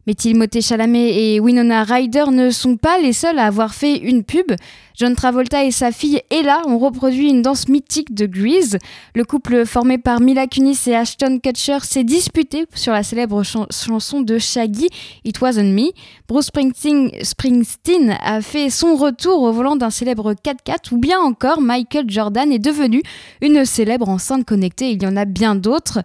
Mais 0.09 0.15
Timothée 0.15 0.61
Chalamet 0.61 1.35
et 1.35 1.39
Winona 1.39 1.83
Ryder 1.83 2.31
ne 2.31 2.49
sont 2.49 2.77
pas 2.77 2.97
les 2.97 3.13
seuls 3.13 3.37
à 3.37 3.45
avoir 3.45 3.75
fait 3.75 3.95
une 3.95 4.23
pub. 4.23 4.53
John 4.95 5.13
Travolta 5.13 5.63
et 5.63 5.69
sa 5.69 5.91
fille 5.91 6.19
Ella 6.31 6.63
ont 6.65 6.79
reproduit 6.79 7.29
une 7.29 7.43
danse 7.43 7.67
mythique 7.67 8.15
de 8.15 8.25
Grease. 8.25 8.79
Le 9.13 9.23
couple 9.23 9.67
formé 9.67 9.99
par 9.99 10.19
Mila 10.19 10.47
Kunis 10.47 10.87
et 10.87 10.95
Ashton 10.95 11.37
Kutcher 11.37 11.77
s'est 11.83 12.03
disputé 12.03 12.65
sur 12.73 12.91
la 12.91 13.03
célèbre 13.03 13.43
chan 13.43 13.67
chanson 13.69 14.21
de 14.21 14.39
Shaggy, 14.39 14.87
It 15.25 15.39
Wasn't 15.41 15.75
Me. 15.75 15.91
Bruce 16.27 16.47
Springsteen, 16.47 17.11
Springsteen 17.21 18.17
a 18.19 18.41
fait 18.41 18.71
son 18.71 18.95
retour 18.95 19.43
au 19.43 19.51
volant 19.51 19.75
d'un 19.75 19.91
célèbre 19.91 20.33
4x4 20.33 20.91
ou 20.91 20.97
bien 20.97 21.19
encore 21.19 21.61
Michael 21.61 22.09
Jordan 22.09 22.51
est 22.51 22.57
devenu 22.57 23.03
une 23.41 23.63
célèbre 23.63 24.09
enceinte 24.09 24.43
connectée. 24.43 24.89
Il 24.89 25.03
y 25.03 25.05
en 25.05 25.15
a 25.15 25.25
bien 25.25 25.53
d'autres. 25.53 25.99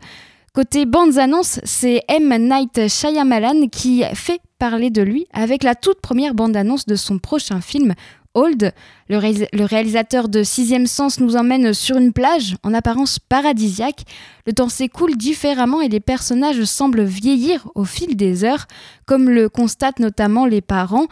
Côté 0.55 0.87
bandes 0.87 1.19
annonces, 1.19 1.59
c'est 1.65 2.05
M. 2.07 2.33
Night 2.49 2.87
Shyamalan 2.87 3.67
qui 3.67 4.05
fait 4.15 4.41
parler 4.61 4.91
de 4.91 5.03
lui 5.03 5.27
avec 5.33 5.65
la 5.65 5.75
toute 5.75 6.01
première 6.01 6.33
bande 6.33 6.57
annonce 6.57 6.87
de 6.87 6.95
son 6.95 7.19
prochain 7.19 7.61
film, 7.61 7.95
Old. 8.35 8.73
Le, 9.09 9.19
ré 9.19 9.49
le, 9.53 9.65
réalisateur 9.65 10.29
de 10.29 10.45
Sixième 10.45 10.87
Sens 10.87 11.19
nous 11.19 11.35
emmène 11.35 11.75
sur 11.75 11.97
une 11.97 12.13
plage 12.13 12.55
en 12.63 12.73
apparence 12.73 13.19
paradisiaque. 13.19 14.05
Le 14.47 14.53
temps 14.53 14.69
s'écoule 14.69 15.17
différemment 15.17 15.81
et 15.81 15.89
les 15.89 15.99
personnages 15.99 16.63
semblent 16.63 17.03
vieillir 17.03 17.69
au 17.75 17.85
fil 17.85 18.15
des 18.15 18.45
heures, 18.45 18.69
comme 19.07 19.31
le 19.31 19.49
constatent 19.49 19.99
notamment 19.99 20.47
les 20.47 20.61
parents. 20.61 21.09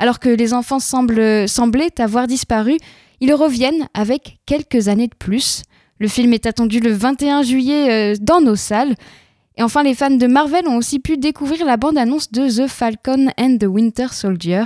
Alors 0.00 0.18
que 0.18 0.28
les 0.28 0.52
enfants 0.52 0.80
semblent, 0.80 1.48
semblaient 1.48 1.98
avoir 1.98 2.26
disparu, 2.26 2.76
ils 3.20 3.32
reviennent 3.32 3.88
avec 3.94 4.40
quelques 4.44 4.88
années 4.88 5.08
de 5.08 5.14
plus. 5.14 5.62
Le 6.02 6.08
film 6.08 6.32
est 6.32 6.46
attendu 6.46 6.80
le 6.80 6.90
21 6.90 7.44
juillet 7.44 7.88
euh, 7.88 8.16
dans 8.20 8.40
nos 8.40 8.56
salles. 8.56 8.96
Et 9.56 9.62
enfin, 9.62 9.84
les 9.84 9.94
fans 9.94 10.10
de 10.10 10.26
Marvel 10.26 10.66
ont 10.66 10.76
aussi 10.76 10.98
pu 10.98 11.16
découvrir 11.16 11.64
la 11.64 11.76
bande-annonce 11.76 12.32
de 12.32 12.48
The 12.48 12.66
Falcon 12.66 13.28
and 13.38 13.58
the 13.60 13.66
Winter 13.66 14.08
Soldier. 14.10 14.64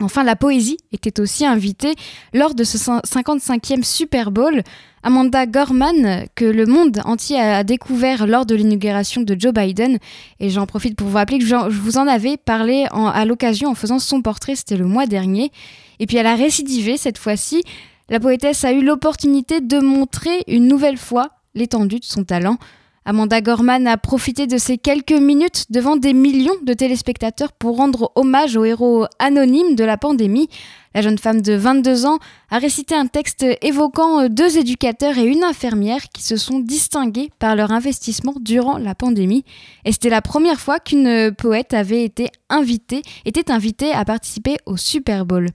Enfin, 0.00 0.24
la 0.24 0.34
poésie 0.34 0.78
était 0.90 1.20
aussi 1.20 1.46
invitée 1.46 1.94
lors 2.34 2.56
de 2.56 2.64
ce 2.64 2.78
55e 2.78 3.84
Super 3.84 4.32
Bowl. 4.32 4.62
Amanda 5.04 5.46
Gorman, 5.46 6.26
que 6.34 6.46
le 6.46 6.66
monde 6.66 7.00
entier 7.04 7.38
a 7.38 7.62
découvert 7.62 8.26
lors 8.26 8.44
de 8.44 8.56
l'inauguration 8.56 9.20
de 9.20 9.36
Joe 9.38 9.52
Biden. 9.52 9.98
Et 10.40 10.50
j'en 10.50 10.66
profite 10.66 10.96
pour 10.96 11.06
vous 11.06 11.16
rappeler 11.16 11.38
que 11.38 11.46
je 11.46 11.54
vous 11.54 11.96
en 11.96 12.08
avais 12.08 12.36
parlé 12.36 12.86
à 12.90 13.24
l'occasion 13.24 13.68
en 13.68 13.76
faisant 13.76 14.00
son 14.00 14.20
portrait, 14.20 14.56
c'était 14.56 14.76
le 14.76 14.86
mois 14.86 15.06
dernier. 15.06 15.52
Et 16.00 16.06
puis 16.06 16.16
elle 16.16 16.26
a 16.26 16.34
récidivé 16.34 16.96
cette 16.96 17.18
fois-ci. 17.18 17.62
La 18.10 18.18
poétesse 18.18 18.64
a 18.64 18.72
eu 18.72 18.82
l'opportunité 18.82 19.60
de 19.60 19.78
montrer 19.78 20.42
une 20.48 20.66
nouvelle 20.66 20.96
fois 20.96 21.28
l'étendue 21.54 22.00
de 22.00 22.04
son 22.04 22.24
talent. 22.24 22.56
Amanda 23.04 23.40
Gorman 23.40 23.86
a 23.86 23.96
profité 23.96 24.48
de 24.48 24.58
ces 24.58 24.78
quelques 24.78 25.12
minutes 25.12 25.66
devant 25.70 25.96
des 25.96 26.12
millions 26.12 26.56
de 26.64 26.74
téléspectateurs 26.74 27.52
pour 27.52 27.76
rendre 27.76 28.10
hommage 28.16 28.56
aux 28.56 28.64
héros 28.64 29.06
anonymes 29.20 29.76
de 29.76 29.84
la 29.84 29.96
pandémie. 29.96 30.48
La 30.92 31.02
jeune 31.02 31.18
femme 31.18 31.40
de 31.40 31.52
22 31.52 32.06
ans 32.06 32.18
a 32.50 32.58
récité 32.58 32.96
un 32.96 33.06
texte 33.06 33.46
évoquant 33.62 34.28
deux 34.28 34.58
éducateurs 34.58 35.18
et 35.18 35.24
une 35.24 35.44
infirmière 35.44 36.08
qui 36.12 36.22
se 36.22 36.36
sont 36.36 36.58
distingués 36.58 37.30
par 37.38 37.54
leur 37.54 37.70
investissement 37.70 38.34
durant 38.40 38.76
la 38.76 38.96
pandémie. 38.96 39.44
Et 39.84 39.92
c'était 39.92 40.08
la 40.08 40.20
première 40.20 40.58
fois 40.58 40.80
qu'une 40.80 41.32
poète 41.32 41.74
avait 41.74 42.02
été 42.02 42.28
invitée, 42.48 43.02
était 43.24 43.52
invitée 43.52 43.92
à 43.92 44.04
participer 44.04 44.56
au 44.66 44.76
Super 44.76 45.26
Bowl. 45.26 45.48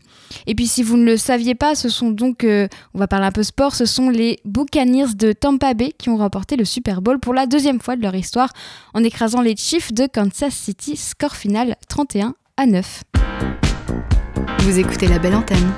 Et 0.48 0.56
puis 0.56 0.68
si 0.68 0.84
vous 0.84 0.96
ne 0.96 1.04
le 1.04 1.18
saviez 1.18 1.54
pas, 1.54 1.76
ce 1.76 1.90
sont 1.90 2.12
donc, 2.12 2.46
euh, 2.46 2.70
on 2.94 3.00
va 3.00 3.08
parler 3.08 3.26
un 3.26 3.32
peu 3.34 3.44
sport, 3.44 3.76
ce 3.76 3.86
sont 3.86 4.10
les 4.10 4.40
Buccaneers 4.46 5.16
de 5.16 5.34
Tampa 5.34 5.74
Bay 5.74 5.92
qui 5.98 6.10
ont 6.10 6.18
remporté 6.18 6.56
le 6.56 6.64
Super 6.64 7.02
Bowl 7.02 7.20
pour 7.20 7.34
la 7.34 7.46
deuxième 7.46 7.82
fois 7.82 7.98
de 7.98 8.02
leur 8.02 8.16
histoire 8.16 8.54
en 8.94 9.04
écrasant 9.04 9.42
les 9.42 9.58
Chiefs 9.58 9.94
de 9.94 10.08
Kansas 10.08 10.54
City, 10.54 10.96
score 10.96 11.36
final 11.36 11.76
31 11.90 12.36
à 12.56 12.66
9. 12.66 13.04
Vous 14.60 14.80
écoutez 14.80 15.08
la 15.08 15.20
belle 15.20 15.36
antenne 15.36 15.72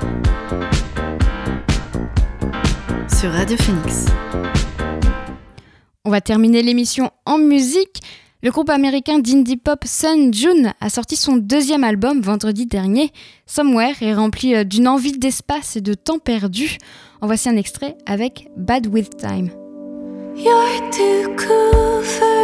sur 3.18 3.30
Radio 3.30 3.56
Phoenix. 3.56 4.06
On 6.04 6.10
va 6.10 6.20
terminer 6.20 6.62
l'émission 6.62 7.10
en 7.26 7.38
musique. 7.38 8.00
Le 8.42 8.50
groupe 8.50 8.70
américain 8.70 9.18
d'indie 9.18 9.56
pop 9.56 9.84
Sun 9.84 10.32
June 10.32 10.72
a 10.80 10.88
sorti 10.88 11.16
son 11.16 11.36
deuxième 11.36 11.82
album 11.82 12.20
vendredi 12.20 12.66
dernier. 12.66 13.10
Somewhere 13.46 13.94
est 14.00 14.14
rempli 14.14 14.54
euh, 14.54 14.62
d'une 14.62 14.86
envie 14.86 15.18
d'espace 15.18 15.74
et 15.76 15.80
de 15.80 15.94
temps 15.94 16.20
perdu. 16.20 16.78
En 17.20 17.26
voici 17.26 17.48
un 17.48 17.56
extrait 17.56 17.96
avec 18.06 18.48
Bad 18.56 18.86
With 18.86 19.16
Time. 19.16 19.50
You're 20.36 20.90
too 20.92 21.34
cool 21.36 22.04
for 22.04 22.37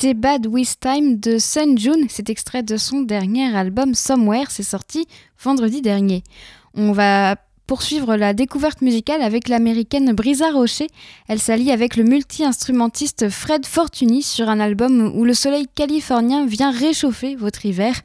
C'était 0.00 0.14
Bad 0.14 0.46
With 0.46 0.78
Time 0.78 1.18
de 1.18 1.38
Sun 1.38 1.76
June, 1.76 2.06
c'est 2.08 2.30
extrait 2.30 2.62
de 2.62 2.76
son 2.76 3.00
dernier 3.00 3.52
album 3.56 3.94
Somewhere, 3.94 4.44
c'est 4.48 4.62
sorti 4.62 5.08
vendredi 5.42 5.82
dernier. 5.82 6.22
On 6.74 6.92
va 6.92 7.34
poursuivre 7.66 8.14
la 8.14 8.32
découverte 8.32 8.80
musicale 8.80 9.22
avec 9.22 9.48
l'américaine 9.48 10.12
Brisa 10.12 10.52
Rocher. 10.52 10.86
Elle 11.26 11.40
s'allie 11.40 11.72
avec 11.72 11.96
le 11.96 12.04
multi-instrumentiste 12.04 13.28
Fred 13.28 13.66
Fortuny 13.66 14.22
sur 14.22 14.48
un 14.48 14.60
album 14.60 15.10
où 15.16 15.24
le 15.24 15.34
soleil 15.34 15.66
californien 15.74 16.46
vient 16.46 16.70
réchauffer 16.70 17.34
votre 17.34 17.66
hiver. 17.66 18.00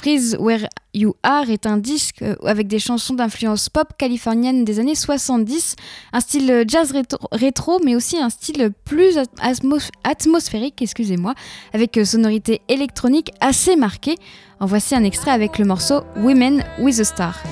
Freeze 0.00 0.36
Where 0.38 0.68
You 0.94 1.14
Are 1.24 1.50
est 1.50 1.66
un 1.66 1.76
disque 1.76 2.22
euh, 2.22 2.36
avec 2.44 2.68
des 2.68 2.78
chansons 2.78 3.14
d'influence 3.14 3.68
pop 3.68 3.88
californienne 3.98 4.64
des 4.64 4.78
années 4.78 4.94
70, 4.94 5.74
un 6.12 6.20
style 6.20 6.64
jazz 6.68 6.94
rétro, 7.32 7.80
mais 7.84 7.96
aussi 7.96 8.16
un 8.16 8.30
style 8.30 8.70
plus 8.84 9.18
atmos- 9.42 9.90
atmosphérique, 10.04 10.80
excusez-moi, 10.80 11.34
avec 11.74 11.96
euh, 11.98 12.04
sonorité 12.04 12.60
électronique 12.68 13.32
assez 13.40 13.74
marquée. 13.74 14.14
En 14.60 14.66
voici 14.66 14.94
un 14.94 15.02
extrait 15.02 15.32
avec 15.32 15.58
le 15.58 15.64
morceau 15.64 16.02
Women 16.16 16.62
with 16.78 17.00
a 17.00 17.04
Star. 17.04 17.42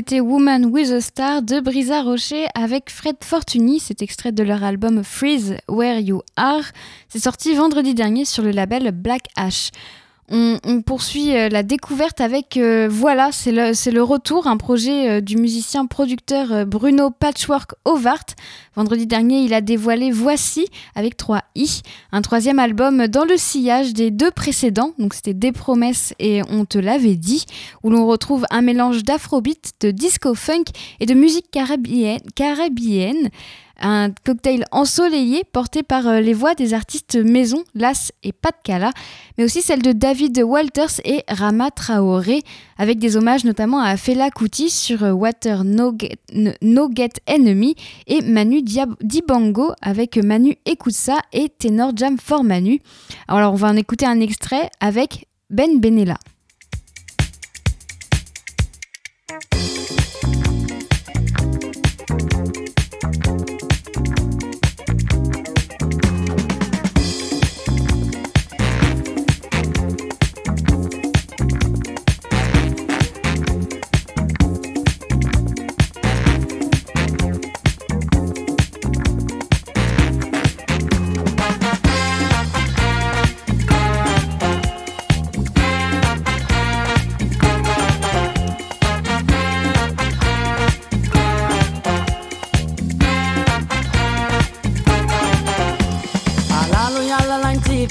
C'était 0.00 0.20
Woman 0.20 0.64
with 0.64 0.92
a 0.92 1.02
Star 1.02 1.42
de 1.42 1.60
Brisa 1.60 2.00
Rocher 2.00 2.46
avec 2.54 2.88
Fred 2.88 3.16
Fortuny. 3.22 3.80
C'est 3.80 4.00
extrait 4.00 4.32
de 4.32 4.42
leur 4.42 4.64
album 4.64 5.04
Freeze 5.04 5.58
Where 5.68 5.98
You 6.00 6.22
Are. 6.36 6.62
C'est 7.10 7.18
sorti 7.18 7.54
vendredi 7.54 7.92
dernier 7.92 8.24
sur 8.24 8.42
le 8.42 8.50
label 8.50 8.92
Black 8.92 9.24
Ash. 9.36 9.70
On, 10.32 10.82
poursuit 10.82 11.36
euh, 11.36 11.48
la 11.48 11.64
découverte 11.64 12.20
avec 12.20 12.56
euh, 12.56 12.86
Voilà, 12.88 13.30
c'est 13.32 13.50
le, 13.50 14.02
retour, 14.02 14.46
un 14.46 14.56
projet 14.56 15.10
euh, 15.10 15.20
du 15.20 15.36
musicien 15.36 15.86
producteur 15.86 16.66
Bruno 16.66 17.10
Patchwork 17.10 17.72
Ovart. 17.84 18.26
Vendredi 18.76 19.08
dernier, 19.08 19.40
il 19.40 19.52
a 19.52 19.60
dévoilé 19.60 20.12
Voici 20.12 20.68
avec 20.94 21.16
3 21.16 21.42
i, 21.56 21.82
un 22.12 22.22
troisième 22.22 22.60
album 22.60 23.08
dans 23.08 23.24
le 23.24 23.36
sillage 23.36 23.92
des 23.92 24.12
deux 24.12 24.30
précédents, 24.30 24.92
donc 24.98 25.14
c'était 25.14 25.34
Des 25.34 25.50
promesses 25.50 26.14
et 26.20 26.42
On 26.48 26.64
te 26.64 26.78
l'avait 26.78 27.16
dit, 27.16 27.44
où 27.82 27.90
l'on 27.90 28.06
retrouve 28.06 28.46
un 28.50 28.62
mélange 28.62 29.02
d'afrobeat, 29.02 29.72
de 29.80 29.90
disco 29.90 30.34
funk 30.34 30.64
et 31.00 31.06
de 31.06 31.14
musique 31.14 31.50
caribéenne. 31.50 32.20
caribéenne 32.36 33.30
un 33.80 34.10
cocktail 34.24 34.64
ensoleillé 34.72 35.42
porté 35.44 35.82
par 35.82 36.06
euh, 36.06 36.20
les 36.20 36.34
voix 36.34 36.54
des 36.54 36.74
artistes 36.74 37.16
Maison, 37.16 37.64
Las 37.74 38.12
et 38.22 38.32
Pat 38.32 38.54
Kala, 38.62 38.92
mais 39.36 39.44
aussi 39.44 39.62
celle 39.62 39.82
de 39.82 39.92
David 39.92 40.42
Walters 40.42 41.00
et 41.04 41.24
Rama 41.28 41.70
Traoré, 41.70 42.42
avec 42.78 42.98
des 42.98 43.16
hommages 43.16 43.44
notamment 43.44 43.80
à 43.80 43.96
Fela 43.96 44.30
Kuti 44.30 44.70
sur 44.70 45.02
euh, 45.02 45.12
Water 45.12 45.64
No 45.64 45.96
Get, 45.96 47.12
Enemy 47.26 47.74
et 48.06 48.22
Manu 48.22 48.62
Dibango 48.62 49.72
avec 49.82 50.16
Manu 50.16 50.56
Ekoussa 50.66 51.18
et 51.32 51.48
Tenor 51.48 51.92
Jam 51.96 52.18
for 52.18 52.44
Manu. 52.44 52.80
Alors 53.28 53.52
on 53.52 53.56
va 53.56 53.68
en 53.68 53.76
écouter 53.76 54.06
un 54.06 54.20
extrait 54.20 54.70
avec 54.80 55.26
Ben 55.50 55.80
Benella. 55.80 56.16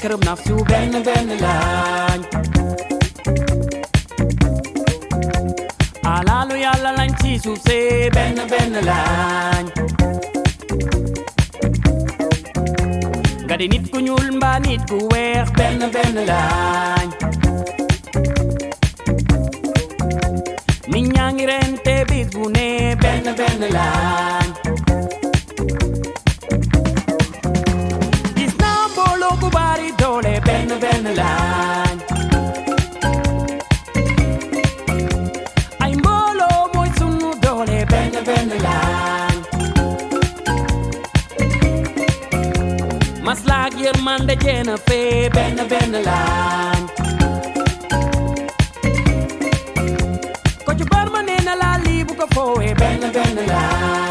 kerem 0.00 0.20
nafsu 0.24 0.59
before 52.20 52.58
we 52.58 52.74
bend, 52.74 53.00
bend, 53.12 53.38
the 53.38 53.46
line. 53.46 54.09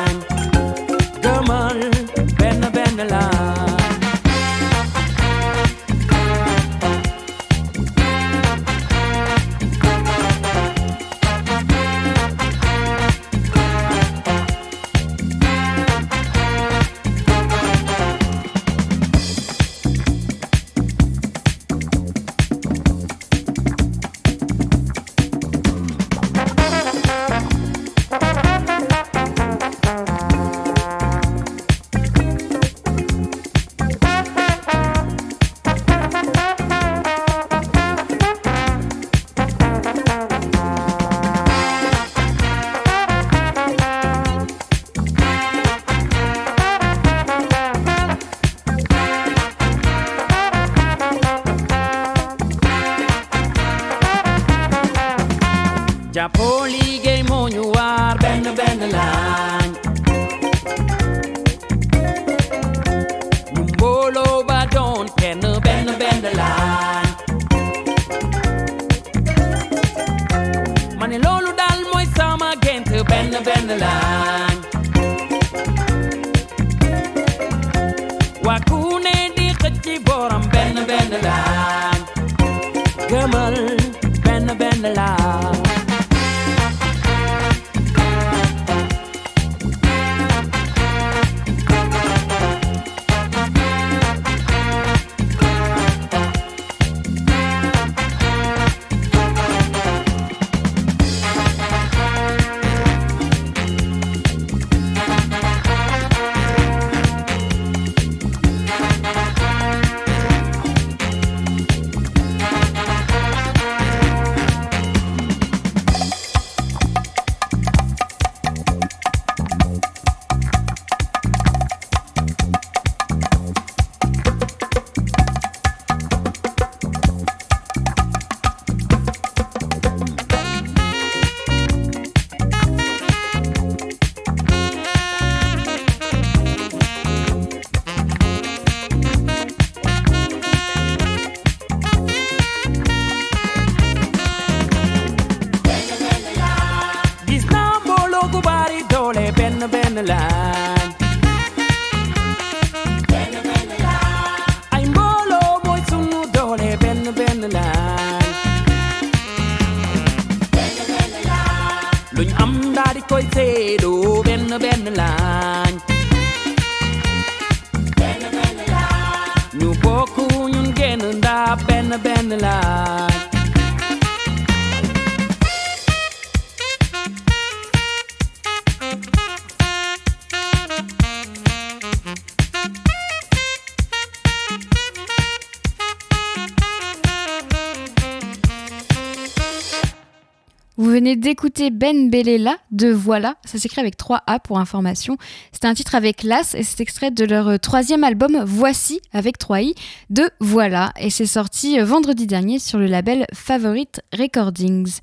D'écouter 191.29 191.69
Ben 191.69 192.09
Belela 192.09 192.57
de 192.71 192.89
Voilà, 192.89 193.35
ça 193.45 193.59
s'écrit 193.59 193.79
avec 193.79 193.95
3 193.95 194.23
A 194.25 194.39
pour 194.39 194.57
information. 194.57 195.15
C'est 195.51 195.65
un 195.65 195.75
titre 195.75 195.93
avec 195.93 196.23
Las 196.23 196.55
et 196.55 196.63
c'est 196.63 196.79
extrait 196.79 197.11
de 197.11 197.23
leur 197.23 197.49
euh, 197.49 197.57
troisième 197.57 198.03
album 198.03 198.41
Voici 198.47 198.99
avec 199.13 199.37
3 199.37 199.61
I 199.61 199.75
de 200.09 200.31
Voilà 200.39 200.91
et 200.99 201.11
c'est 201.11 201.27
sorti 201.27 201.79
euh, 201.79 201.85
vendredi 201.85 202.25
dernier 202.25 202.57
sur 202.57 202.79
le 202.79 202.87
label 202.87 203.27
Favorite 203.31 204.01
Recordings. 204.11 205.01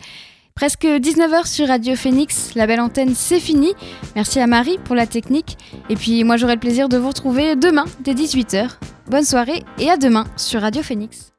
Presque 0.57 0.87
19h 0.87 1.47
sur 1.47 1.69
Radio 1.69 1.95
Phoenix, 1.95 2.57
la 2.57 2.67
belle 2.67 2.81
antenne 2.81 3.15
c'est 3.15 3.39
fini. 3.39 3.73
Merci 4.17 4.41
à 4.41 4.49
Marie 4.49 4.79
pour 4.83 4.97
la 4.97 5.07
technique 5.07 5.57
et 5.89 5.95
puis 5.95 6.25
moi 6.25 6.37
j'aurai 6.37 6.55
le 6.55 6.61
plaisir 6.61 6.89
de 6.89 6.97
vous 6.97 7.11
retrouver 7.11 7.55
demain 7.55 7.85
dès 8.01 8.15
18h. 8.15 8.69
Bonne 9.09 9.25
soirée 9.25 9.63
et 9.79 9.89
à 9.89 9.97
demain 9.97 10.25
sur 10.37 10.61
Radio 10.61 10.83
Phoenix. 10.83 11.36